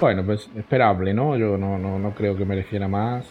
[0.00, 1.36] Bueno, pues esperable, ¿no?
[1.36, 3.24] Yo no, no, no creo que mereciera más.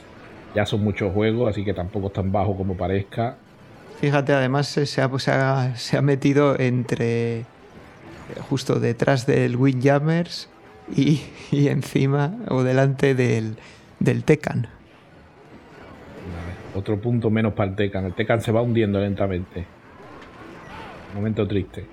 [0.56, 3.36] Ya son muchos juegos, así que tampoco es tan bajo como parezca.
[4.00, 7.46] Fíjate, además se ha, se ha- se ha metido entre.
[8.50, 10.50] Justo detrás del Windjammers
[10.96, 11.22] y,
[11.52, 13.58] y encima o delante del,
[14.00, 14.24] del.
[14.26, 14.70] Vale,
[16.76, 18.06] Otro punto menos para el Tecan.
[18.06, 19.66] El Tecan se va hundiendo lentamente.
[21.16, 21.86] Momento triste.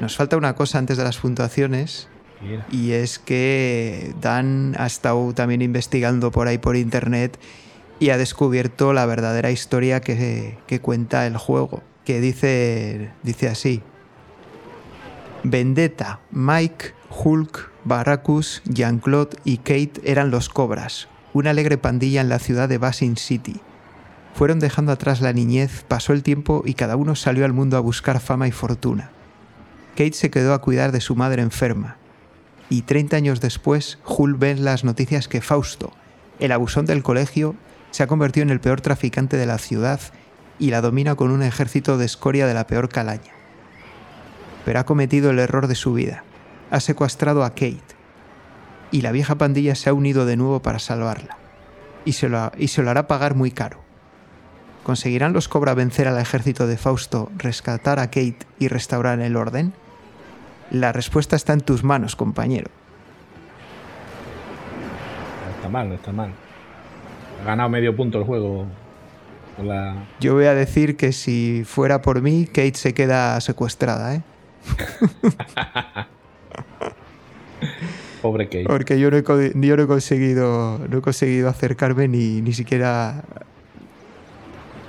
[0.00, 2.08] Nos falta una cosa antes de las puntuaciones
[2.40, 2.64] Mira.
[2.70, 7.38] y es que Dan ha estado también investigando por ahí por internet
[7.98, 13.82] y ha descubierto la verdadera historia que, que cuenta el juego, que dice, dice así.
[15.42, 22.38] Vendetta, Mike, Hulk, Barracus, Jean-Claude y Kate eran los Cobras, una alegre pandilla en la
[22.38, 23.60] ciudad de Basin City.
[24.34, 27.80] Fueron dejando atrás la niñez, pasó el tiempo y cada uno salió al mundo a
[27.80, 29.12] buscar fama y fortuna.
[29.96, 31.96] Kate se quedó a cuidar de su madre enferma.
[32.68, 35.92] Y 30 años después, Hulk ve las noticias que Fausto,
[36.38, 37.56] el abusón del colegio,
[37.92, 40.00] se ha convertido en el peor traficante de la ciudad
[40.58, 43.39] y la domina con un ejército de escoria de la peor calaña.
[44.64, 46.24] Pero ha cometido el error de su vida.
[46.70, 47.80] Ha secuestrado a Kate.
[48.90, 51.36] Y la vieja pandilla se ha unido de nuevo para salvarla.
[52.04, 53.80] Y se lo, y se lo hará pagar muy caro.
[54.82, 59.72] ¿Conseguirán los Cobra vencer al ejército de Fausto, rescatar a Kate y restaurar el orden?
[60.70, 62.70] La respuesta está en tus manos, compañero.
[65.44, 66.32] No está mal, no está mal.
[67.42, 68.66] Ha ganado medio punto el juego.
[69.62, 70.06] La...
[70.20, 74.22] Yo voy a decir que si fuera por mí, Kate se queda secuestrada, ¿eh?
[78.22, 78.64] Pobre Kate.
[78.64, 82.52] Porque yo no he, co- yo no he conseguido no he conseguido acercarme ni, ni
[82.52, 83.24] siquiera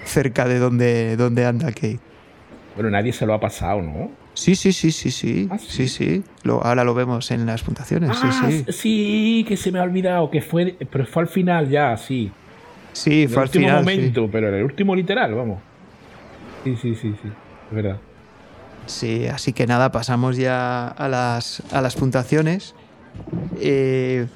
[0.03, 1.99] cerca de donde, donde anda Kate.
[2.75, 4.11] Bueno, nadie se lo ha pasado, ¿no?
[4.33, 5.47] Sí, sí, sí, sí, sí.
[5.49, 5.89] ¿Ah, sí, sí?
[5.89, 6.23] sí.
[6.43, 8.09] Lo, ahora lo vemos en las puntuaciones.
[8.11, 8.65] ah, sí, sí.
[8.71, 12.31] sí, que se me ha olvidado que fue, pero fue al final ya, sí.
[12.93, 13.79] Sí, En fue el al último final.
[13.81, 15.59] momento, pero en el último literal, vamos.
[16.63, 17.29] Sí, sí, sí, sí.
[17.69, 17.97] Es verdad.
[18.85, 22.75] Sí, así que nada, pasamos ya a las, a las puntuaciones.
[23.59, 24.27] Eh,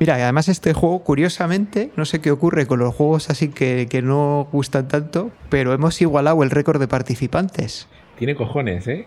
[0.00, 4.02] mira, además este juego, curiosamente, no sé qué ocurre con los juegos así que, que
[4.02, 7.88] no gustan tanto, pero hemos igualado el récord de participantes.
[8.18, 9.06] Tiene cojones, ¿eh?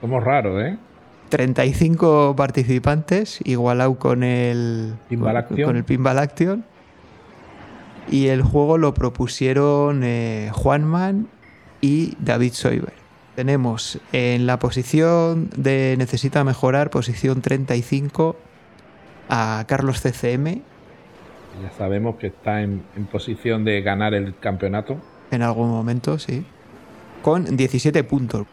[0.00, 0.78] Somos raros, ¿eh?
[1.28, 5.62] 35 participantes, igualado con el Pinball con, Action.
[5.66, 6.64] con el Pinball Action.
[8.08, 11.26] Y el juego lo propusieron eh, Juanman
[11.80, 13.05] y David Soiber.
[13.36, 18.34] Tenemos en la posición de necesita mejorar, posición 35,
[19.28, 20.62] a Carlos CCM
[21.62, 24.96] Ya sabemos que está en, en posición de ganar el campeonato.
[25.30, 26.44] en algún momento, sí.
[27.22, 28.46] Con 17 puntos.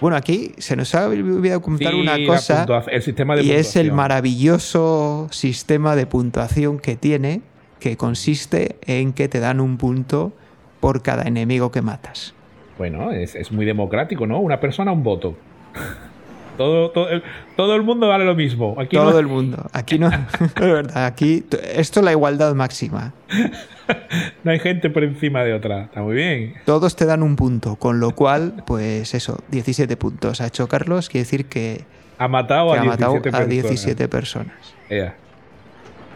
[0.00, 2.66] Bueno, aquí se nos ha olvidado comentar Sí, una cosa.
[2.90, 7.42] el sistema de y es el maravilloso sistema de puntuación que tiene,
[7.80, 10.32] que consiste en que te dan un punto
[10.80, 12.34] por cada enemigo que matas.
[12.78, 14.38] Bueno, es, es muy democrático, ¿no?
[14.40, 15.36] Una persona, un voto.
[16.56, 17.22] todo, todo, el,
[17.56, 18.74] todo el mundo vale lo mismo.
[18.78, 19.66] Aquí Todo no- el mundo.
[19.72, 20.08] Aquí no.
[20.40, 21.44] es verdad, aquí.
[21.74, 23.12] Esto es la igualdad máxima.
[24.44, 25.84] no hay gente por encima de otra.
[25.84, 26.54] Está muy bien.
[26.64, 31.08] Todos te dan un punto, con lo cual, pues eso, 17 puntos ha hecho Carlos,
[31.08, 31.84] quiere decir que,
[32.18, 33.48] Ha matado que a ha matado 17 a personas.
[33.68, 34.54] 17 personas.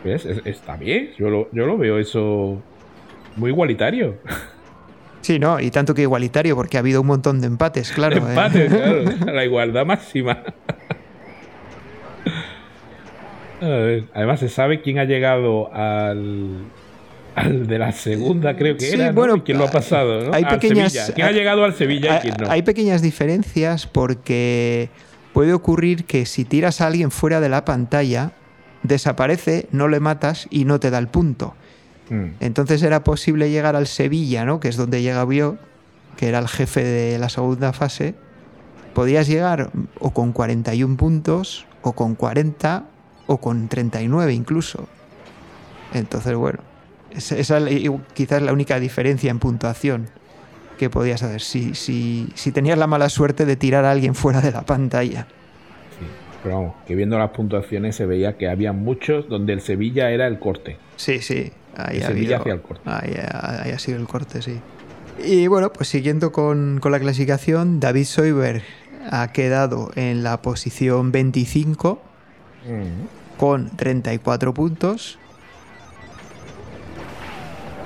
[0.05, 0.25] ¿Ves?
[0.25, 1.11] Es- está bien.
[1.19, 2.63] Yo lo, yo lo veo eso
[3.37, 4.17] muy igualitario.
[5.23, 8.17] Sí, no, y tanto que igualitario, porque ha habido un montón de empates, claro.
[8.17, 8.21] ¿eh?
[8.31, 9.05] Empate, claro.
[9.33, 10.43] La igualdad máxima.
[14.15, 16.57] Además, se sabe quién ha llegado al,
[17.35, 19.09] al de la segunda, creo que Sí, era.
[19.09, 19.13] ¿no?
[19.15, 20.33] bueno, y quién lo ha pasado, ¿no?
[20.35, 21.15] hay Al pequeñas- Sevilla.
[21.15, 22.51] ¿Quién ha llegado al Sevilla y quién no?
[22.51, 24.89] hay pequeñas diferencias porque
[25.35, 28.33] puede ocurrir que si tiras a alguien fuera de la pantalla,
[28.83, 31.55] desaparece, no le matas y no te da el punto.
[32.11, 32.35] Mm.
[32.41, 34.61] Entonces era posible llegar al Sevilla, ¿no?
[34.61, 35.59] Que es donde llega Bio,
[36.17, 38.15] que era el jefe de la segunda fase.
[38.95, 42.85] Podías llegar o con 41 puntos, o con 40,
[43.27, 44.89] o con 39 incluso.
[45.95, 46.59] Entonces, bueno,
[47.11, 50.09] esa es quizás la única diferencia en puntuación
[50.79, 51.41] que podías hacer.
[51.41, 55.27] Si, si, si tenías la mala suerte de tirar a alguien fuera de la pantalla.
[56.43, 60.27] Pero vamos, que viendo las puntuaciones se veía que había muchos donde el Sevilla era
[60.27, 60.79] el corte.
[60.97, 61.53] Sí, sí.
[61.77, 62.83] Ahí El ha Sevilla hacía el corte.
[62.87, 64.59] Ahí ha, ahí ha sido el corte, sí.
[65.23, 68.63] Y bueno, pues siguiendo con, con la clasificación, David Soiber
[69.11, 72.03] ha quedado en la posición 25
[72.67, 73.39] Mm.
[73.39, 75.19] con 34 puntos.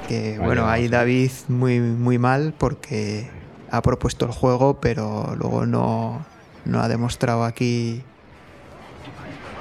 [0.09, 0.88] Que bueno, ahí.
[0.88, 3.28] David muy, muy mal porque
[3.70, 6.24] ha propuesto el juego, pero luego no,
[6.64, 8.02] no ha demostrado aquí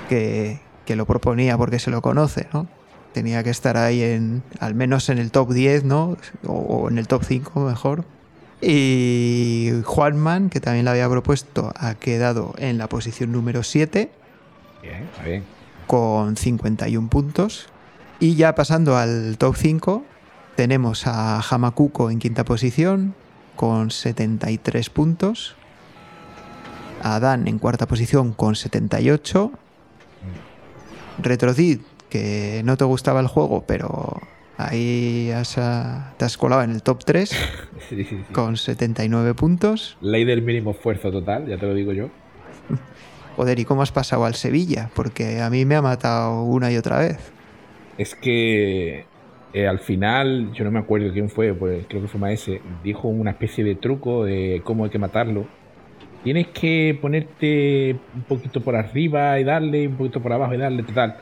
[0.10, 2.68] que, que lo proponía porque se lo conoce, ¿no?
[3.14, 6.18] Tenía que estar ahí en, al menos en el top 10, ¿no?
[6.46, 8.06] O, o en el top 5 mejor.
[8.62, 14.10] Y Juanman, que también lo había propuesto, ha quedado en la posición número 7
[14.82, 15.44] Bien, está bien.
[15.86, 17.68] con 51 puntos.
[18.20, 20.06] Y ya pasando al top 5,
[20.56, 23.16] tenemos a Hamakuko en quinta posición
[23.56, 25.56] con 73 puntos.
[27.02, 29.52] A Dan en cuarta posición con 78.
[31.22, 34.20] Retrocid, que no te gustaba el juego, pero
[34.58, 37.30] ahí has, te has colado en el top 3
[37.90, 38.34] Sí, sí, sí.
[38.34, 39.98] con 79 puntos.
[40.02, 42.10] Ley del mínimo esfuerzo total, ya te lo digo yo.
[43.36, 44.90] Joder, ¿y cómo has pasado al Sevilla?
[44.96, 47.18] Porque a mí me ha matado una y otra vez.
[47.98, 49.06] Es que
[49.54, 53.08] eh, al final, yo no me acuerdo quién fue, pues creo que fue Maese, dijo
[53.08, 55.48] una especie de truco de cómo hay que matarlo.
[56.24, 60.84] Tienes que ponerte un poquito por arriba y darle, un poquito por abajo y darle,
[60.84, 61.18] tal.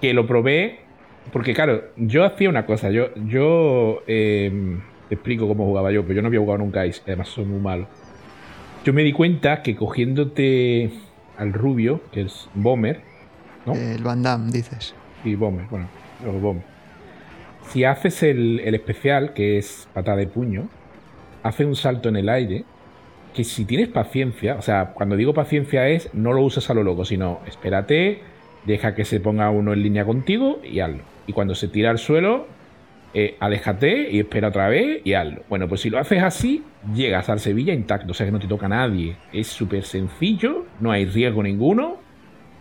[0.00, 0.80] Que lo probé,
[1.32, 4.78] porque claro, yo hacía una cosa, yo, yo eh,
[5.08, 7.60] te explico cómo jugaba yo, pero yo no había jugado nunca Ice, además soy muy
[7.60, 7.88] malo.
[8.84, 10.90] Yo me di cuenta que cogiéndote
[11.36, 13.00] al rubio, que es Bomber,
[13.66, 13.74] ¿no?
[13.74, 14.94] El Van Damme, dices.
[15.24, 15.88] Y Bomber, bueno,
[16.40, 16.64] Bomber.
[17.68, 20.68] Si haces el, el especial, que es patada de puño,
[21.42, 22.64] hace un salto en el aire.
[23.34, 26.82] Que si tienes paciencia, o sea, cuando digo paciencia es no lo uses a lo
[26.82, 28.22] loco, sino espérate,
[28.64, 31.02] deja que se ponga uno en línea contigo y hazlo.
[31.26, 32.46] Y cuando se tira al suelo,
[33.12, 35.42] eh, aléjate y espera otra vez y hazlo.
[35.48, 36.64] Bueno, pues si lo haces así,
[36.94, 39.16] llegas al Sevilla intacto, o sea que no te toca a nadie.
[39.32, 41.98] Es súper sencillo, no hay riesgo ninguno.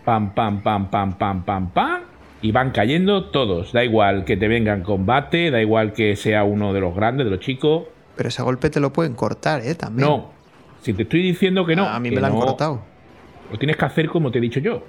[0.06, 2.02] Pam, pam, pam, pam, pam, pam, pam.
[2.42, 3.74] Y van cayendo todos.
[3.74, 7.26] Da igual que te venga en combate, da igual que sea uno de los grandes,
[7.26, 7.84] de los chicos.
[8.16, 9.76] Pero ese golpe te lo pueden cortar, ¿eh?
[9.76, 10.08] También.
[10.08, 10.39] No.
[10.82, 11.86] Si te estoy diciendo que no.
[11.86, 12.82] a mí me lo han no, cortado.
[13.52, 14.84] Lo tienes que hacer como te he dicho yo.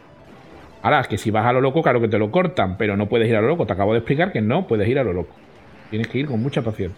[0.82, 3.06] Ahora, es que si vas a lo loco, claro que te lo cortan, pero no
[3.06, 3.66] puedes ir a lo loco.
[3.66, 5.34] Te acabo de explicar que no puedes ir a lo loco.
[5.90, 6.96] Tienes que ir con mucha paciencia.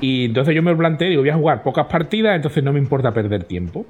[0.00, 3.12] Y entonces yo me planteé, digo, voy a jugar pocas partidas, entonces no me importa
[3.12, 3.86] perder tiempo.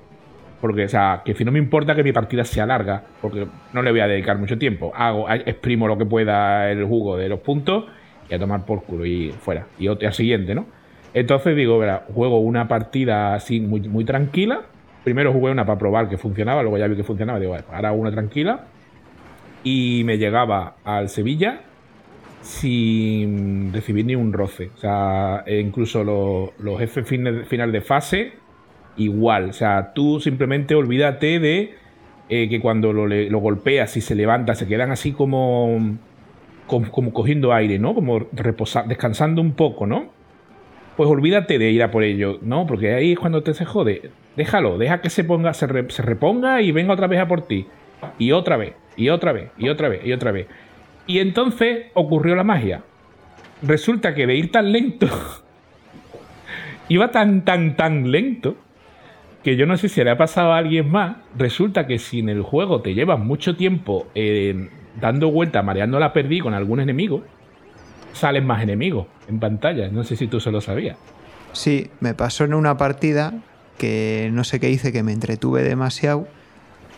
[0.60, 3.82] Porque, o sea, que si no me importa que mi partida sea larga, porque no
[3.82, 4.92] le voy a dedicar mucho tiempo.
[4.94, 7.86] Hago, exprimo lo que pueda el jugo de los puntos
[8.28, 9.66] y a tomar por culo y fuera.
[9.78, 10.66] Y otra siguiente, ¿no?
[11.14, 14.62] Entonces digo, verá, juego una partida así muy, tranquila.
[15.04, 17.38] Primero jugué una para probar que funcionaba, luego ya vi que funcionaba.
[17.40, 18.66] Digo, vale, ahora una tranquila.
[19.64, 21.60] Y me llegaba al Sevilla
[22.42, 24.70] sin recibir ni un roce.
[24.74, 28.32] O sea, e incluso lo- los jefes fin- final de fase,
[28.96, 29.50] igual.
[29.50, 31.74] O sea, tú simplemente olvídate de
[32.28, 33.06] eh, que cuando lo,
[33.40, 35.96] golpeas y se levanta, se quedan así como,
[36.66, 37.94] como, como cogiendo aire, ¿no?
[37.94, 40.06] Como reposa- descansando un poco, ¿no?
[41.02, 42.64] Pues olvídate de ir a por ello, ¿no?
[42.64, 44.12] Porque ahí es cuando te se jode.
[44.36, 47.42] Déjalo, deja que se ponga, se, re- se reponga y venga otra vez a por
[47.42, 47.66] ti.
[48.20, 50.46] Y otra vez, y otra vez, y otra vez, y otra vez.
[51.08, 52.84] Y entonces ocurrió la magia.
[53.62, 55.08] Resulta que de ir tan lento,
[56.88, 58.54] iba tan, tan, tan lento,
[59.42, 61.16] que yo no sé si le ha pasado a alguien más.
[61.36, 64.68] Resulta que si en el juego te llevas mucho tiempo eh,
[65.00, 67.24] dando vueltas, mareando la perdí con algún enemigo,
[68.12, 69.88] salen más enemigos en pantalla.
[69.88, 70.96] No sé si tú se lo sabías.
[71.52, 73.34] Sí, me pasó en una partida
[73.78, 76.26] que no sé qué hice, que me entretuve demasiado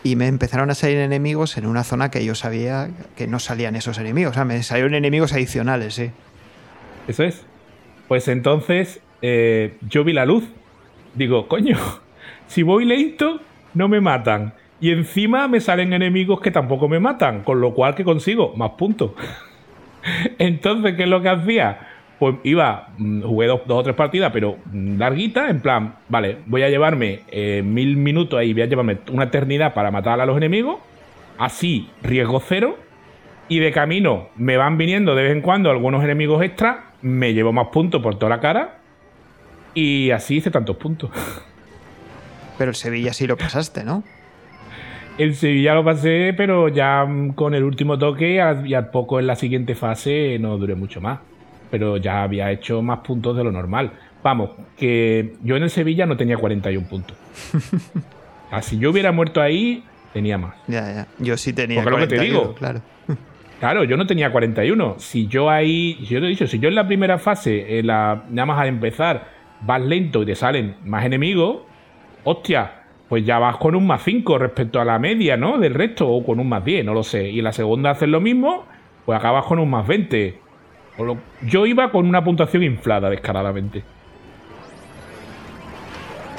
[0.03, 3.75] y me empezaron a salir enemigos en una zona que yo sabía que no salían
[3.75, 4.31] esos enemigos.
[4.31, 6.11] O sea, me salieron enemigos adicionales, sí.
[7.07, 7.43] Eso es.
[8.07, 10.43] Pues entonces eh, yo vi la luz.
[11.15, 11.77] Digo, coño,
[12.47, 13.41] si voy lento,
[13.73, 14.53] no me matan.
[14.79, 17.43] Y encima me salen enemigos que tampoco me matan.
[17.43, 18.53] Con lo cual, que consigo?
[18.55, 19.11] Más puntos.
[20.37, 21.79] Entonces, ¿qué es lo que hacía?
[22.19, 26.69] Pues iba, mm, jugué dos, o tres partidas, pero larguitas, en plan, vale, voy a
[26.69, 30.77] llevarme eh, mil minutos ahí, voy a llevarme una eternidad para matar a los enemigos.
[31.37, 32.77] Así, riesgo cero.
[33.47, 37.51] Y de camino me van viniendo de vez en cuando algunos enemigos extras, me llevo
[37.51, 38.79] más puntos por toda la cara.
[39.75, 41.11] Y así hice tantos puntos.
[42.57, 44.03] Pero el Sevilla sí lo pasaste, ¿no?
[45.17, 48.35] El Sevilla lo pasé, pero ya mm, con el último toque
[48.65, 51.19] y al, poco en la siguiente fase no duré mucho más.
[51.71, 53.91] Pero ya había hecho más puntos de lo normal.
[54.23, 57.17] Vamos, que yo en el Sevilla no tenía 41 puntos.
[58.51, 60.53] Ah, si yo hubiera muerto ahí, tenía más.
[60.67, 61.07] Ya, ya.
[61.17, 62.55] Yo sí tenía Porque lo que te 41, digo.
[62.55, 62.81] claro.
[63.59, 64.95] Claro, yo no tenía 41.
[64.99, 68.23] Si yo ahí, yo te he dicho, si yo en la primera fase, en la,
[68.29, 69.27] nada más al empezar,
[69.61, 71.63] vas lento y te salen más enemigos,
[72.23, 75.57] hostia, pues ya vas con un más 5 respecto a la media, ¿no?
[75.57, 77.29] Del resto, o con un más 10, no lo sé.
[77.29, 78.65] Y la segunda haces lo mismo,
[79.05, 80.39] pues acabas con un más 20.
[80.97, 83.83] O lo- yo iba con una puntuación inflada, descaradamente.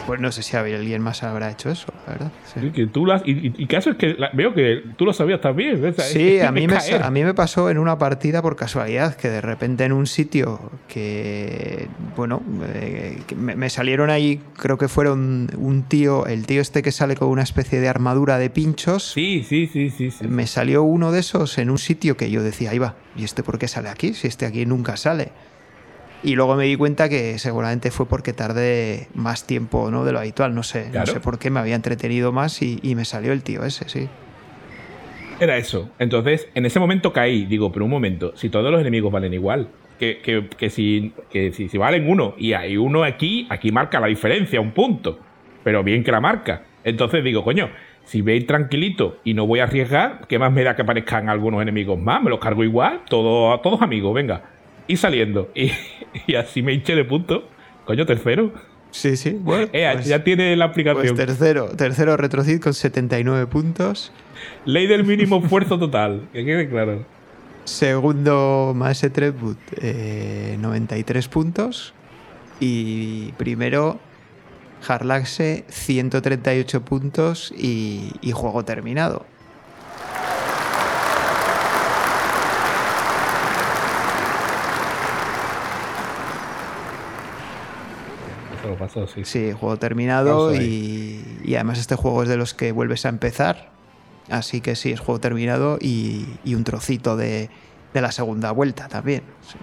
[0.07, 2.33] Pues no sé si alguien más habrá hecho eso, la verdad.
[2.53, 2.61] Sí.
[2.61, 5.05] Sí, que tú lo has- y, y- y caso es que la- veo que tú
[5.05, 5.81] lo sabías también.
[5.83, 5.97] ¿ves?
[5.97, 9.41] Sí, a mí, me, a mí me pasó en una partida por casualidad, que de
[9.41, 12.43] repente en un sitio que, bueno,
[12.75, 16.93] eh, que me, me salieron ahí, creo que fueron un tío, el tío este que
[16.93, 20.11] sale con una especie de armadura de pinchos, Sí, sí, sí, sí.
[20.11, 20.27] sí.
[20.27, 23.43] me salió uno de esos en un sitio que yo decía, ahí va, ¿y este
[23.43, 24.15] por qué sale aquí?
[24.15, 25.31] Si este aquí nunca sale.
[26.27, 30.05] Y luego me di cuenta que seguramente fue porque tardé más tiempo ¿no?
[30.05, 32.97] de lo habitual, no sé, no sé por qué me había entretenido más y, y
[32.97, 34.09] me salió el tío ese, sí.
[35.39, 35.89] Era eso.
[36.01, 37.45] Entonces, en ese momento caí.
[37.47, 39.68] Digo, pero un momento, si todos los enemigos valen igual,
[40.01, 44.01] que, que- que si, que si, si valen uno y hay uno aquí, aquí marca
[44.01, 45.20] la diferencia, un punto.
[45.62, 46.62] Pero bien que la marca.
[46.83, 47.70] Entonces digo, coño,
[48.05, 51.62] si veis tranquilito y no voy a arriesgar, ¿qué más me da que aparezcan algunos
[51.62, 52.20] enemigos más?
[52.20, 54.56] Me los cargo igual, todos, todos amigos, venga.
[54.89, 55.51] Y saliendo.
[55.55, 55.70] Y,
[56.26, 57.43] y así me hinché de puntos.
[57.84, 58.53] Coño, tercero.
[58.91, 59.68] Sí, sí, bueno.
[59.72, 61.16] Eh, pues- ya tiene la Pues aplicación.
[61.16, 64.12] tercero, tercero Retrocid con 79 puntos.
[64.64, 66.28] Ley del mínimo esfuerzo total.
[66.32, 67.05] Que quede claro.
[67.64, 71.93] Segundo Maese Tribut, eh, 93 puntos.
[72.61, 73.99] Y primero
[74.87, 79.26] Harlaxe, 138 puntos y, y juego terminado.
[88.79, 89.24] Pasó, sí.
[89.24, 93.70] Sí, juego terminado y, y además este juego es de los que vuelves a empezar.
[94.29, 97.49] Así que sí, es juego terminado y, y un trocito de,
[97.95, 99.22] de la segunda vuelta también.
[99.43, 99.59] sí.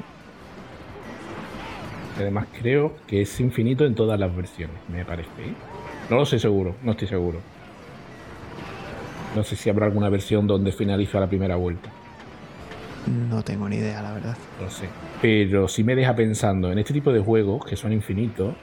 [2.16, 5.30] Además creo que es infinito en todas las versiones, me parece.
[5.40, 5.54] ¿eh?
[6.12, 7.40] No lo sé seguro, no estoy seguro.
[9.36, 11.90] No sé si habrá alguna versión donde finaliza la primera vuelta.
[13.30, 14.38] No tengo ni idea, la verdad.
[14.62, 14.88] No sé.
[15.24, 18.54] Pero sí me deja pensando en este tipo de juegos que son infinitos.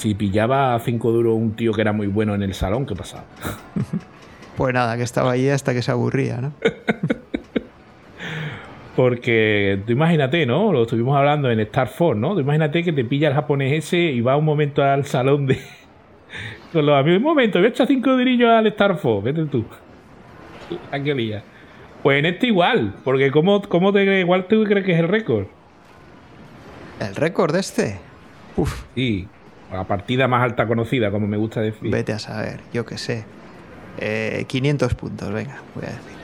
[0.00, 2.94] Si pillaba a 5 duros un tío que era muy bueno en el salón, ¿qué
[2.94, 3.24] pasaba?
[4.56, 6.52] Pues nada, que estaba ahí hasta que se aburría, ¿no?
[8.96, 10.72] Porque tú imagínate, ¿no?
[10.72, 12.34] Lo estuvimos hablando en Star Force, ¿no?
[12.34, 15.58] Tú imagínate que te pilla el japonés ese y va un momento al salón de.
[16.72, 17.18] Con los amigos.
[17.18, 19.64] Un momento, voy a echar cinco dirillos al Star Force, vete tú.
[22.02, 25.46] Pues en este igual, porque ¿cómo, cómo te, igual tú crees que es el récord?
[27.00, 27.98] ¿El récord de este?
[28.56, 29.26] Uf, Sí,
[29.72, 31.90] la partida más alta conocida, como me gusta decir.
[31.90, 33.24] vete a saber, yo qué sé.
[33.98, 36.20] Eh, 500 puntos, venga, voy a decir.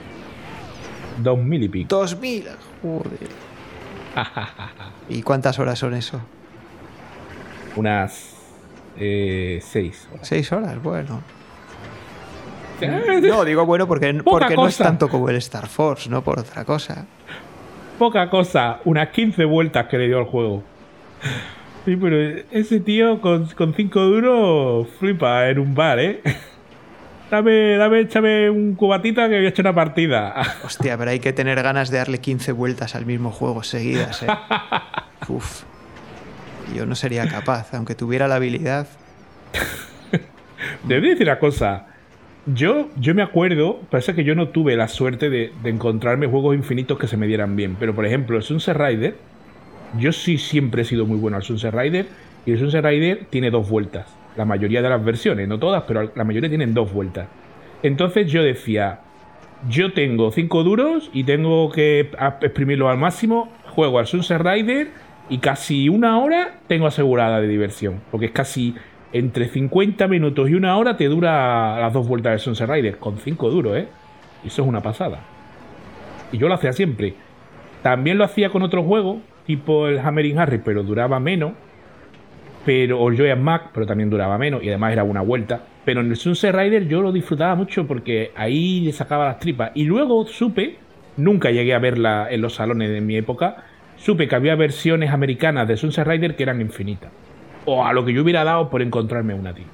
[1.22, 1.96] Dos mil y pico.
[1.96, 2.44] 2000,
[2.82, 3.28] joder.
[5.08, 6.20] ¿Y cuántas horas son eso?
[7.76, 8.34] Unas
[8.98, 10.08] eh, seis.
[10.12, 10.28] horas.
[10.28, 11.22] Seis horas, bueno.
[13.22, 16.64] No, digo bueno porque, porque no es tanto como el Star Force, no por otra
[16.64, 17.06] cosa.
[17.98, 20.62] Poca cosa, unas 15 vueltas que le dio al juego.
[21.86, 26.20] Sí, pero ese tío con 5 duros flipa en un bar, ¿eh?
[27.30, 30.34] Dame, dame, échame un cubatita que voy a echar una partida.
[30.64, 34.26] Hostia, pero hay que tener ganas de darle 15 vueltas al mismo juego seguidas, ¿eh?
[35.28, 35.62] Uf.
[36.74, 38.88] Yo no sería capaz, aunque tuviera la habilidad.
[40.84, 41.86] Debo decir una cosa.
[42.46, 46.54] Yo, yo me acuerdo, parece que yo no tuve la suerte de, de encontrarme juegos
[46.56, 47.76] infinitos que se me dieran bien.
[47.78, 49.16] Pero por ejemplo, el Sunset Rider,
[49.98, 52.06] yo sí siempre he sido muy bueno al Sunset Rider.
[52.44, 54.06] Y el Sunset Rider tiene dos vueltas.
[54.36, 57.26] La mayoría de las versiones, no todas, pero la mayoría tienen dos vueltas.
[57.82, 59.00] Entonces yo decía,
[59.68, 62.10] yo tengo cinco duros y tengo que
[62.40, 63.50] exprimirlo al máximo.
[63.70, 64.88] Juego al Sunset Rider
[65.28, 68.00] y casi una hora tengo asegurada de diversión.
[68.10, 68.74] Porque es casi
[69.12, 72.98] entre 50 minutos y una hora te dura las dos vueltas del Sunset Rider.
[72.98, 73.88] Con cinco duros, ¿eh?
[74.44, 75.20] Eso es una pasada.
[76.32, 77.14] Y yo lo hacía siempre.
[77.82, 81.52] También lo hacía con otro juego, tipo el Hammering Harry, pero duraba menos.
[82.64, 85.60] Pero, o Joy and Mac, pero también duraba menos y además era una vuelta.
[85.84, 89.70] Pero en el Sunset Rider yo lo disfrutaba mucho porque ahí le sacaba las tripas.
[89.74, 90.76] Y luego supe,
[91.16, 93.64] nunca llegué a verla en los salones de mi época,
[93.96, 97.12] supe que había versiones americanas de Sunset Rider que eran infinitas.
[97.66, 99.64] O a lo que yo hubiera dado por encontrarme una, tío.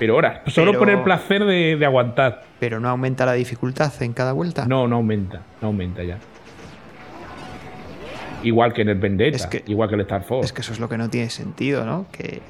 [0.00, 2.42] Pero ahora, solo Pero- por el placer de, de aguantar.
[2.58, 4.66] Pero no aumenta la dificultad en cada vuelta.
[4.66, 6.18] No, no aumenta, no aumenta ya.
[8.44, 10.44] Igual que en el Vendetta, Es que- igual que el Star Fox.
[10.46, 12.06] Es que eso es lo que no tiene sentido, ¿no?
[12.12, 12.40] Que,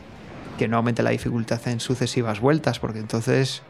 [0.59, 3.63] que no aumente la dificultad en sucesivas vueltas, porque entonces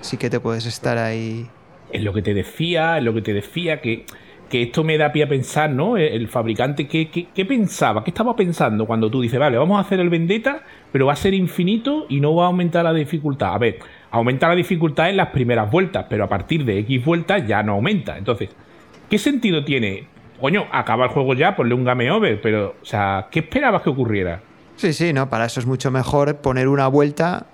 [0.00, 1.46] sí que te puedes estar ahí.
[1.92, 4.04] Es lo que te decía, es lo que te decía, que,
[4.50, 5.96] que esto me da pie a pensar, ¿no?
[5.96, 8.04] El, el fabricante, ¿qué, qué, qué pensaba?
[8.04, 10.62] ¿Qué estaba pensando cuando tú dices, vale, vamos a hacer el Vendetta,
[10.92, 13.54] pero va a ser infinito y no va a aumentar la dificultad?
[13.54, 13.78] A ver,
[14.10, 17.72] aumenta la dificultad en las primeras vueltas, pero a partir de X vueltas ya no
[17.72, 18.18] aumenta.
[18.18, 18.50] Entonces,
[19.08, 20.06] ¿qué sentido tiene?
[20.40, 23.90] Coño, acaba el juego ya, ponle un game over, pero, o sea, ¿qué esperabas que
[23.90, 24.40] ocurriera?
[24.76, 27.46] Sí, sí, no, para eso es mucho mejor poner una vuelta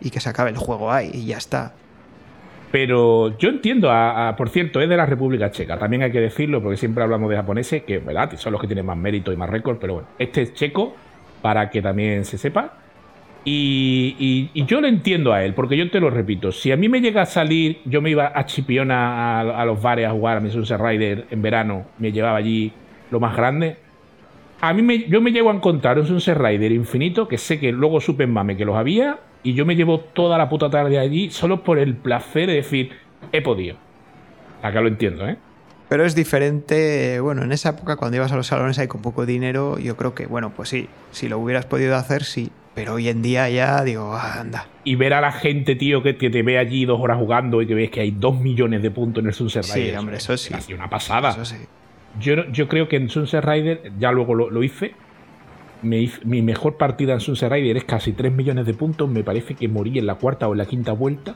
[0.00, 1.74] y que se acabe el juego ahí y ya está.
[2.72, 6.20] Pero yo entiendo, a, a- por cierto, es de la República Checa, también hay que
[6.20, 8.30] decirlo, porque siempre hablamos de japoneses, que ¿verdad?
[8.36, 10.94] son los que tienen más mérito y más récord, pero bueno, este es checo,
[11.42, 12.74] para que también se sepa.
[13.44, 17.00] Y, yo lo entiendo a él, porque yo te lo repito, si a mí me
[17.00, 20.50] llega a salir, yo me iba a Chipiona a, los bares a jugar a mi
[20.50, 22.72] en verano, me llevaba allí
[23.10, 23.76] lo más grande.
[24.60, 26.38] A mí me, yo me llego a encontrar un Sunset
[26.70, 30.00] infinito, que sé que luego supe en mame que los había, y yo me llevo
[30.00, 32.90] toda la puta tarde allí solo por el placer de decir,
[33.32, 33.76] he podido.
[34.62, 35.38] Acá lo entiendo, ¿eh?
[35.88, 39.26] Pero es diferente, bueno, en esa época cuando ibas a los salones ahí con poco
[39.26, 42.52] dinero, yo creo que, bueno, pues sí, si lo hubieras podido hacer, sí.
[42.74, 44.66] Pero hoy en día ya digo, anda.
[44.84, 47.66] Y ver a la gente, tío, que, que te ve allí dos horas jugando y
[47.66, 49.98] que ves que hay dos millones de puntos en el Sunset Sí, Rider.
[49.98, 50.54] hombre, eso sí.
[50.72, 51.30] Una pasada.
[51.30, 51.56] Eso sí.
[52.20, 54.94] Yo, yo creo que en Sunset Rider, ya luego lo, lo hice,
[55.82, 59.08] me mi mejor partida en Sunset Rider es casi 3 millones de puntos.
[59.10, 61.34] Me parece que morí en la cuarta o en la quinta vuelta.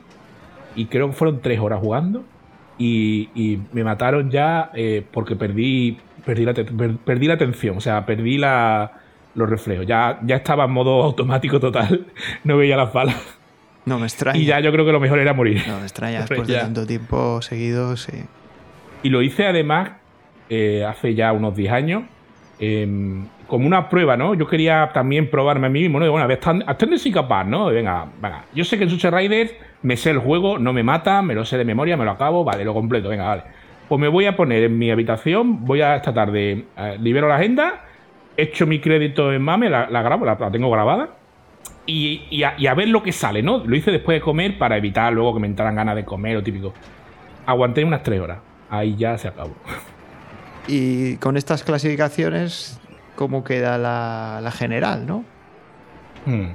[0.76, 2.24] Y creo que fueron 3 horas jugando.
[2.78, 6.54] Y, y me mataron ya eh, porque perdí, perdí, la,
[7.04, 7.76] perdí la atención.
[7.76, 8.92] O sea, perdí la,
[9.34, 9.86] los reflejos.
[9.86, 12.06] Ya, ya estaba en modo automático total.
[12.44, 13.16] No veía las balas.
[13.86, 14.38] No me extraña.
[14.38, 15.62] Y ya yo creo que lo mejor era morir.
[15.66, 18.24] No me extraña después de tanto tiempo seguido, sí.
[19.02, 19.90] Y lo hice además
[20.48, 22.02] eh, hace ya unos 10 años,
[22.58, 24.34] em, como una prueba, ¿no?
[24.34, 26.06] Yo quería también probarme a mí mismo, ¿no?
[26.06, 27.70] Y bueno, a ver, hasta, dónde soy capaz, ¿no?
[27.70, 28.44] Y venga, venga.
[28.54, 31.44] Yo sé que en Sucher Riders me sé el juego, no me mata, me lo
[31.44, 33.42] sé de memoria, me lo acabo, vale, lo completo, venga, vale.
[33.88, 37.36] Pues me voy a poner en mi habitación, voy a esta tarde, eh, libero la
[37.36, 37.84] agenda,
[38.36, 41.10] echo mi crédito en MAME, la, la grabo, la, la tengo grabada,
[41.86, 43.58] y, y a, y a ver lo que sale, ¿no?
[43.58, 46.42] Lo hice después de comer para evitar luego que me entraran ganas de comer o
[46.42, 46.72] típico.
[47.46, 48.38] Aguanté unas 3 horas,
[48.70, 49.54] ahí ya se acabó.
[50.66, 52.80] Y con estas clasificaciones,
[53.16, 55.24] ¿cómo queda la, la general, no?
[56.24, 56.52] Hmm.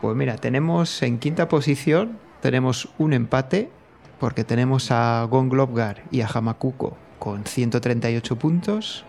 [0.00, 3.70] Pues mira, tenemos en quinta posición, tenemos un empate,
[4.18, 9.04] porque tenemos a Gonglobgar y a Hamakuko con 138 puntos.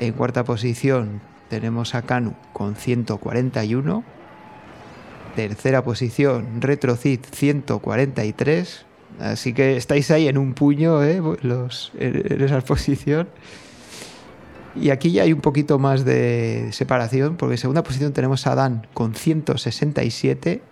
[0.00, 4.04] En cuarta posición tenemos a Kanu con 141.
[5.36, 8.86] Tercera posición, Retrocid 143.
[9.20, 11.20] Así que estáis ahí en un puño, ¿eh?
[11.42, 13.28] Los, en, en esa posición.
[14.76, 18.56] Y aquí ya hay un poquito más de separación, porque en segunda posición tenemos a
[18.56, 20.62] Dan con 167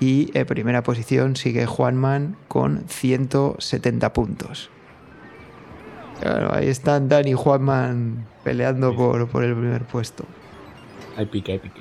[0.00, 4.70] y en primera posición sigue Juanman con 170 puntos.
[6.22, 10.24] Bueno, ahí están Dan y Juanman peleando por, por el primer puesto.
[11.16, 11.80] Hay pique, hay pique.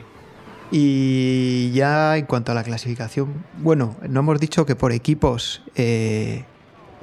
[0.71, 6.43] Y ya en cuanto a la clasificación, bueno, no hemos dicho que por equipos eh,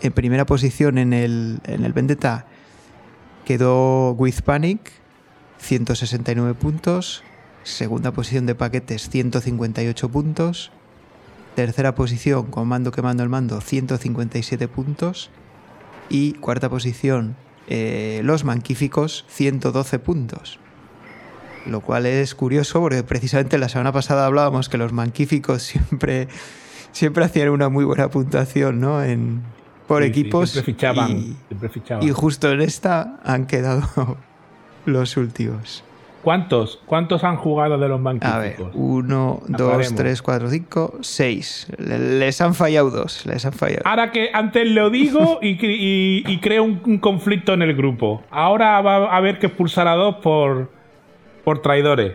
[0.01, 2.47] en primera posición en el, en el Vendetta
[3.45, 4.93] quedó With Panic,
[5.59, 7.23] 169 puntos.
[7.65, 10.71] Segunda posición de paquetes, 158 puntos.
[11.57, 15.31] Tercera posición, Comando Quemando el Mando, 157 puntos.
[16.09, 17.37] Y cuarta posición,
[17.69, 20.59] eh, Los Manquíficos, 112 puntos.
[21.67, 26.29] Lo cual es curioso porque precisamente la semana pasada hablábamos que los manquíficos siempre,
[26.93, 29.03] siempre hacían una muy buena puntuación ¿no?
[29.03, 29.43] en,
[29.89, 30.51] por Sí, sí, equipos.
[30.51, 31.11] siempre fichaban.
[31.11, 32.07] y, siempre fichaban.
[32.07, 34.17] y justo en esta han quedado
[34.87, 35.83] los últimos.
[36.27, 36.81] ¿Cuántos?
[36.87, 38.73] ¿Cuántos han jugado de los A ver, banquíficos?
[38.75, 41.69] uno, dos, tres, cuatro, cinco, seis.
[41.79, 43.25] Le- Les han fallado dos.
[43.27, 43.83] Les han fallado.
[43.85, 47.77] Ahora que antes lo digo y, cre- y- y creo un, un conflicto en el
[47.77, 48.25] grupo.
[48.33, 50.69] Ahora va a haber que expulsar a dos por,
[51.45, 52.15] por traidores.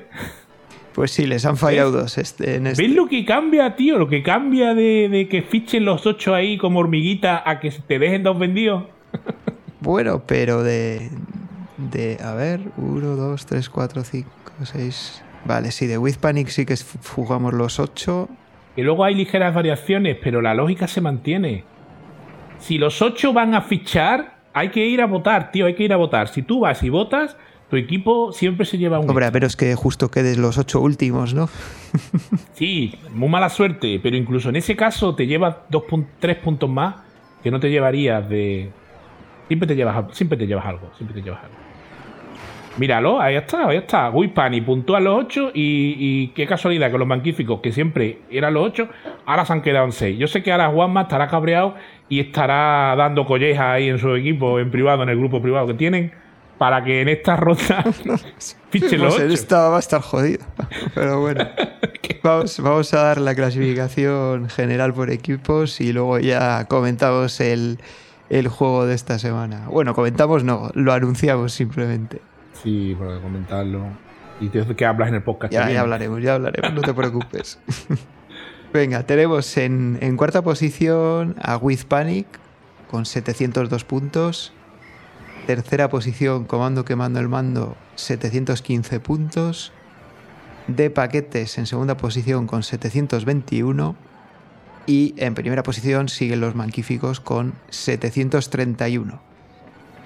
[0.92, 2.18] Pues sí, les han fallado dos.
[2.18, 2.84] Este, en este.
[2.84, 3.98] ¿Ves lo que cambia, tío?
[3.98, 7.98] Lo que cambia de, de que fichen los ocho ahí como hormiguita a que te
[7.98, 8.84] dejen dos vendidos.
[9.80, 11.10] Bueno, pero de.
[11.90, 14.30] De a ver, 1, 2, 3, 4, 5,
[14.64, 15.24] 6.
[15.46, 16.76] Vale, sí, de With Panic sí que
[17.16, 18.30] jugamos los 8.
[18.76, 21.64] Que luego hay ligeras variaciones, pero la lógica se mantiene.
[22.60, 25.94] Si los ocho van a fichar, hay que ir a votar, tío, hay que ir
[25.94, 26.28] a votar.
[26.28, 27.36] Si tú vas y votas,
[27.72, 29.10] tu equipo siempre se lleva un...
[29.10, 31.50] Hombre, a menos que justo quedes los 8 últimos, ¿no?
[32.54, 36.70] Sí, muy mala suerte, pero incluso en ese caso te llevas dos pun- tres puntos
[36.70, 36.96] más
[37.44, 38.72] que no te llevarías de.
[39.48, 41.56] Siempre te llevas, siempre te llevas algo, siempre te llevas algo.
[42.78, 44.10] Míralo, ahí está, ahí está.
[44.10, 48.66] Guipani puntúa los 8 y, y qué casualidad que los magníficos, que siempre eran los
[48.66, 48.88] 8,
[49.26, 50.18] ahora se han quedado en 6.
[50.18, 51.76] Yo sé que ahora Juanma estará cabreado
[52.08, 55.74] y estará dando collejas ahí en su equipo, en privado, en el grupo privado que
[55.74, 56.14] tienen,
[56.58, 57.84] para que en esta ronda
[58.70, 59.34] fichen los Pues él 8.
[59.34, 60.46] estaba, va a estar jodido.
[60.96, 61.48] Pero bueno.
[62.24, 67.80] Vamos, vamos a dar la clasificación general por equipos y luego ya comentamos el,
[68.30, 69.66] el juego de esta semana.
[69.70, 72.22] Bueno, comentamos no, lo anunciamos simplemente.
[72.64, 73.86] Sí, para comentarlo.
[74.40, 75.54] Y tienes que hablas en el podcast.
[75.54, 77.60] Ya, ya hablaremos, ya hablaremos, no te preocupes.
[78.74, 82.26] Venga, tenemos en, en cuarta posición a With Panic
[82.90, 84.54] con 702 puntos.
[85.46, 89.74] Tercera posición, Comando Quemando el Mando, 715 puntos.
[90.68, 93.96] De paquetes en segunda posición con 721.
[94.86, 99.31] Y en primera posición siguen los Manquíficos con 731.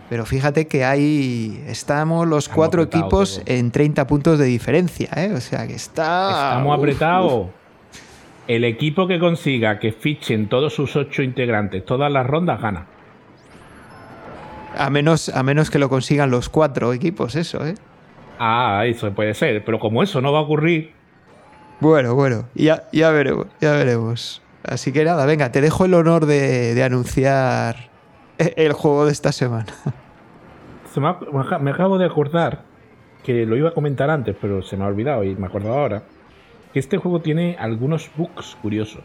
[0.10, 1.64] Pero fíjate que hay.
[1.68, 5.34] Estamos los Estamos cuatro equipos en 30 puntos de diferencia, ¿eh?
[5.36, 6.30] O sea que está.
[6.30, 7.47] Estamos apretados.
[8.47, 12.86] El equipo que consiga que fichen todos sus ocho integrantes todas las rondas gana.
[14.78, 17.76] A menos, a menos que lo consigan los cuatro equipos, eso, ¿eh?
[18.38, 19.64] Ah, eso puede ser.
[19.66, 20.91] Pero como eso no va a ocurrir,
[21.80, 24.41] Bueno, bueno, ya, ya veremos, ya veremos.
[24.64, 27.89] Así que nada, venga, te dejo el honor de, de anunciar
[28.55, 29.67] el juego de esta semana.
[30.93, 32.63] se me, acabo de acordar
[33.23, 36.03] que lo iba a comentar antes, pero se me ha olvidado y me acuerdo ahora.
[36.73, 39.03] Que este juego tiene algunos bugs curiosos.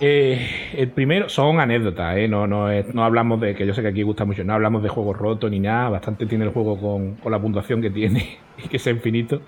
[0.00, 2.26] Eh, el primero son anécdotas, ¿eh?
[2.26, 4.88] no, no, no hablamos de, que yo sé que aquí gusta mucho, no hablamos de
[4.88, 8.68] juegos rotos ni nada, bastante tiene el juego con, con la puntuación que tiene y
[8.68, 9.42] que es infinito.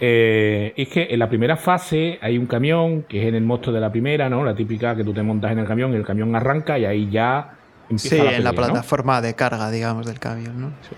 [0.00, 3.74] Eh, es que en la primera fase hay un camión, que es en el monstruo
[3.74, 4.42] de la primera, ¿no?
[4.44, 7.10] La típica que tú te montas en el camión y el camión arranca y ahí
[7.10, 7.59] ya
[7.90, 10.68] empieza Sí, la en la plataforma de carga, digamos, del camión, ¿no?
[10.88, 10.96] Sí.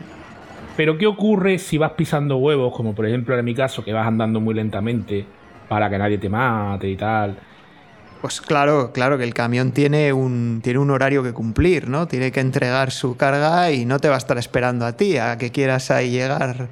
[0.77, 4.07] Pero ¿qué ocurre si vas pisando huevos, como por ejemplo en mi caso, que vas
[4.07, 5.27] andando muy lentamente
[5.69, 7.39] para que nadie te mate y tal?
[8.21, 12.07] Pues claro, claro que el camión tiene un, tiene un horario que cumplir, ¿no?
[12.07, 15.37] Tiene que entregar su carga y no te va a estar esperando a ti, a
[15.39, 16.69] que quieras ahí llegar.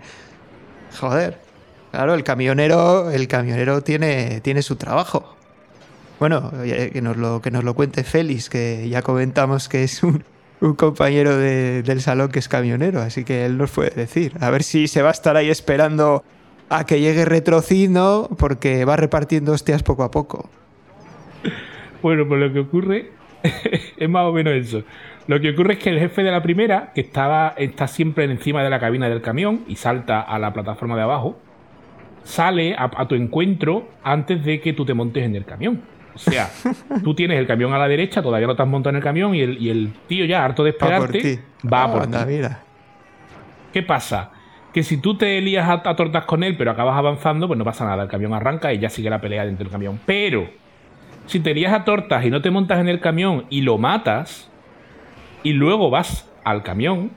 [1.01, 1.39] Joder.
[1.91, 5.37] Claro, el camionero, el camionero tiene, tiene su trabajo.
[6.21, 10.23] Bueno, que nos lo, que nos lo cuente Félix, que ya comentamos que es un,
[10.77, 14.35] compañero de- del salón que es camionero, así que él nos puede decir.
[14.41, 16.23] A ver si se va a estar ahí esperando
[16.69, 20.49] a que llegue Retrocino, porque va repartiendo hostias poco a poco.
[22.03, 23.11] Bueno, pues lo que ocurre
[23.97, 24.83] es más o menos eso.
[25.27, 28.63] Lo que ocurre es que el jefe de la primera, que estaba, está siempre encima
[28.63, 31.39] de la cabina del camión y salta a la plataforma de abajo,
[32.25, 35.81] sale a, a tu encuentro antes de que tú te montes en el camión.
[36.27, 36.51] O sea,
[37.03, 39.35] tú tienes el camión a la derecha, todavía no te has montado en el camión
[39.35, 41.41] y el, y el tío ya, harto de Va por esperarte, ti.
[41.67, 42.17] va Ah, por ti.
[42.27, 42.61] mira.
[43.73, 44.31] ¿Qué pasa?
[44.75, 47.65] Que si tú te lías a, a tortas con él, pero acabas avanzando, pues no
[47.65, 48.03] pasa nada.
[48.05, 49.99] El camión arranca y ya sigue la pelea dentro del camión.
[50.07, 50.49] Pero,
[51.27, 54.51] si te lías a tortas y no te montas en el camión y lo matas,
[55.43, 57.11] y luego vas al camión,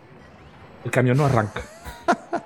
[0.85, 1.61] El camión no arranca.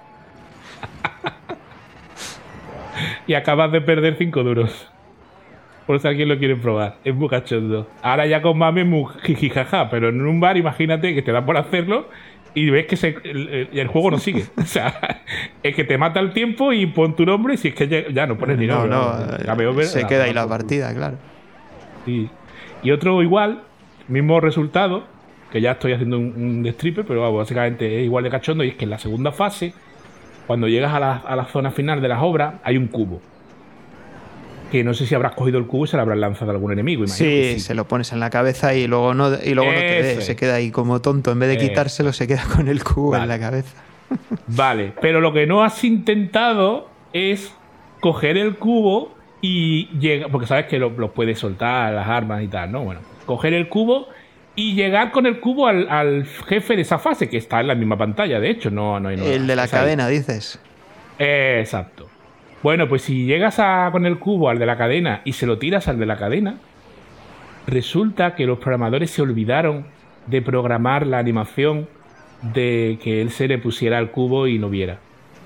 [3.28, 4.90] y acabas de perder 5 duros.
[5.88, 6.98] Por si alguien lo quiere probar.
[7.06, 7.88] Es muy cachondo.
[8.04, 11.46] Ahora ya con mame es muy jijijaja, pero en un bar imagínate que te da
[11.46, 12.10] por hacerlo
[12.54, 14.44] y ves que se- el, juego no sigue.
[14.58, 15.22] O sea,
[15.64, 18.08] es que te mata el tiempo y pon tu nombre y si es que ya,
[18.10, 18.98] ya no pones ni No, nombre.
[18.98, 21.18] no, Game over, se queda ahí la- partida, claro.
[22.06, 22.30] Sí.
[22.84, 23.62] Y otro igual,
[24.10, 25.06] mismo resultado,
[25.52, 28.70] que ya estoy haciendo un, un destripe, pero vamos, básicamente es igual de cachondo, y
[28.70, 29.74] es que en la segunda fase,
[30.48, 33.22] cuando llegas a la, a la zona final de las obras, hay un cubo.
[34.72, 36.72] Que no sé si habrás cogido el cubo y se lo habrás lanzado a algún
[36.74, 37.04] enemigo.
[37.06, 40.12] imagino Sí, se lo pones en la cabeza y luego no, y luego no te
[40.14, 40.26] es.
[40.26, 41.32] se queda ahí como tonto.
[41.32, 43.76] En vez de quitárselo, se queda con el cubo en la cabeza.
[44.48, 47.54] Vale, pero lo que no has intentado es
[48.00, 52.48] coger el cubo y llegar, porque sabes que lo, lo puedes soltar, las armas y
[52.48, 52.84] tal, ¿no?
[52.84, 54.08] Bueno, coger el cubo
[54.56, 57.76] y llegar con el cubo al, al jefe de esa fase, que está en la
[57.76, 59.30] misma pantalla, de hecho, no, no hay nada.
[59.30, 59.70] el de la ahí.
[59.70, 60.60] cadena, dices.
[61.20, 62.10] Exacto.
[62.64, 65.58] Bueno, pues si llegas a- con el cubo al de la cadena y se lo
[65.58, 66.58] tiras al de la cadena,
[67.68, 69.86] resulta que los programadores se olvidaron
[70.26, 71.88] de programar la animación
[72.54, 75.00] de que él se le pusiera al cubo y no viera.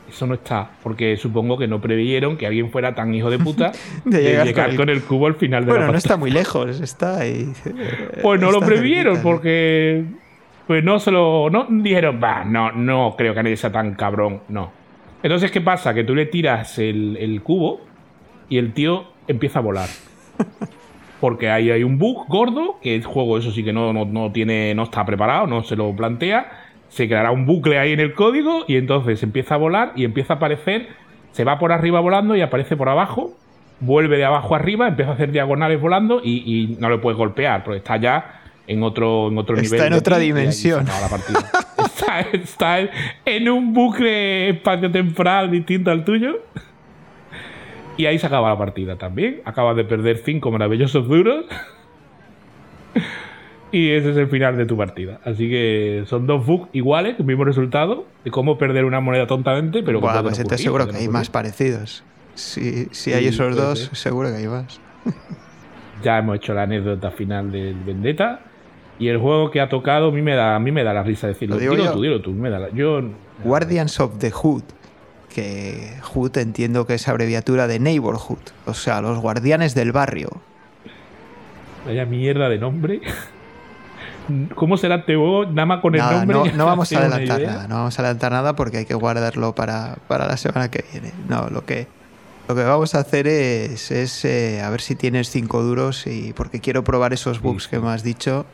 [0.09, 3.71] Eso no está, porque supongo que no previeron que alguien fuera tan hijo de puta
[4.05, 5.01] De de, llegar llegar, con el- con, el...
[5.03, 5.97] cubo al final de Bueno, la no pantalla.
[6.13, 7.51] está muy lejos, está ahí.
[8.21, 10.03] Pues no lo previeron cerquita, porque
[10.67, 14.41] pues no se lo no dijeron, va, no no creo que nadie sea tan cabrón,
[14.49, 14.71] no.
[15.23, 17.81] Entonces qué pasa que tú le tiras el, el cubo
[18.49, 19.89] y el tío empieza a volar.
[21.19, 24.31] Porque ahí hay un bug gordo que el juego eso sí que no, no, no
[24.31, 26.51] tiene no está preparado, no se lo plantea.
[26.89, 30.33] Se creará un bucle ahí en el código y entonces empieza a volar y empieza
[30.33, 30.87] a aparecer,
[31.31, 33.33] se va por arriba volando y aparece por abajo
[33.81, 37.63] vuelve de abajo arriba, empieza a hacer diagonales volando y, y no le puedes golpear,
[37.63, 39.87] porque está ya en otro, en otro Está nivel.
[39.87, 40.81] en de otra dimensión.
[40.81, 41.39] acaba la partida.
[42.19, 42.89] está, está
[43.25, 46.39] en, un bucle espacio-temporal distinto al tuyo.
[47.97, 49.41] Y ahí se acaba la partida también.
[49.45, 51.45] Acabas de perder cinco maravillosos duros.
[53.71, 55.21] Y ese es el final de tu partida.
[55.23, 59.81] Así que son dos bugs iguales, el mismo resultado, de cómo perder una moneda tontamente,
[59.81, 62.03] pero Buah, pues ocurrir, seguro que hay más parecidos.
[62.35, 63.95] Si, si Sí, hay esos dos, ser.
[63.95, 64.81] seguro que hay más.
[66.03, 68.41] ya hemos hecho la anécdota final del Vendetta
[69.01, 71.03] y el juego que ha tocado a mí me da a mí me da la
[71.03, 71.91] risa decirlo Lo digo dilo yo.
[71.93, 73.01] tú dilo tú me da la- yo
[73.43, 74.63] Guardians of the Hood.
[75.33, 78.37] Que Hood entiendo que es abreviatura de Neighborhood.
[78.65, 80.29] O sea, los guardianes del barrio.
[81.85, 83.01] vaya mierda de nombre
[84.55, 87.67] cómo será este juego nada más con el nombre no, no vamos a adelantar nada,
[87.67, 91.11] no vamos a adelantar nada porque hay que guardarlo para, para la semana que viene.
[91.27, 91.87] No, lo que,
[92.47, 96.33] lo que vamos a hacer es, es eh, a ver si tienes cinco duros y
[96.33, 98.45] porque quiero probar esos bugs que me has dicho,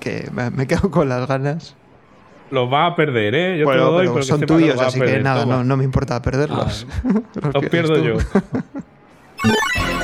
[0.00, 1.74] que me, quedo con las ganas.
[2.50, 5.00] los vas a perder eh yo te lo doy pero son que tuyos, los así
[5.00, 6.86] que nada, no, no me importa perderlos.
[7.34, 8.04] los pierdes pierdo tú.
[8.04, 8.18] yo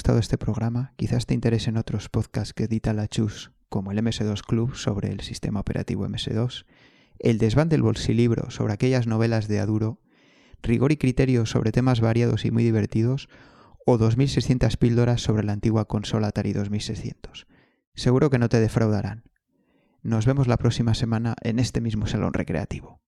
[0.00, 4.40] Gustado este programa, quizás te interesen otros podcasts que edita la Chus, como el MS2
[4.40, 6.64] Club sobre el sistema operativo MS2,
[7.18, 10.00] el Desván del Bolsilibro sobre aquellas novelas de Aduro,
[10.62, 13.28] Rigor y Criterio sobre temas variados y muy divertidos,
[13.84, 17.46] o 2600 píldoras sobre la antigua consola Atari 2600.
[17.94, 19.24] Seguro que no te defraudarán.
[20.02, 23.02] Nos vemos la próxima semana en este mismo salón recreativo.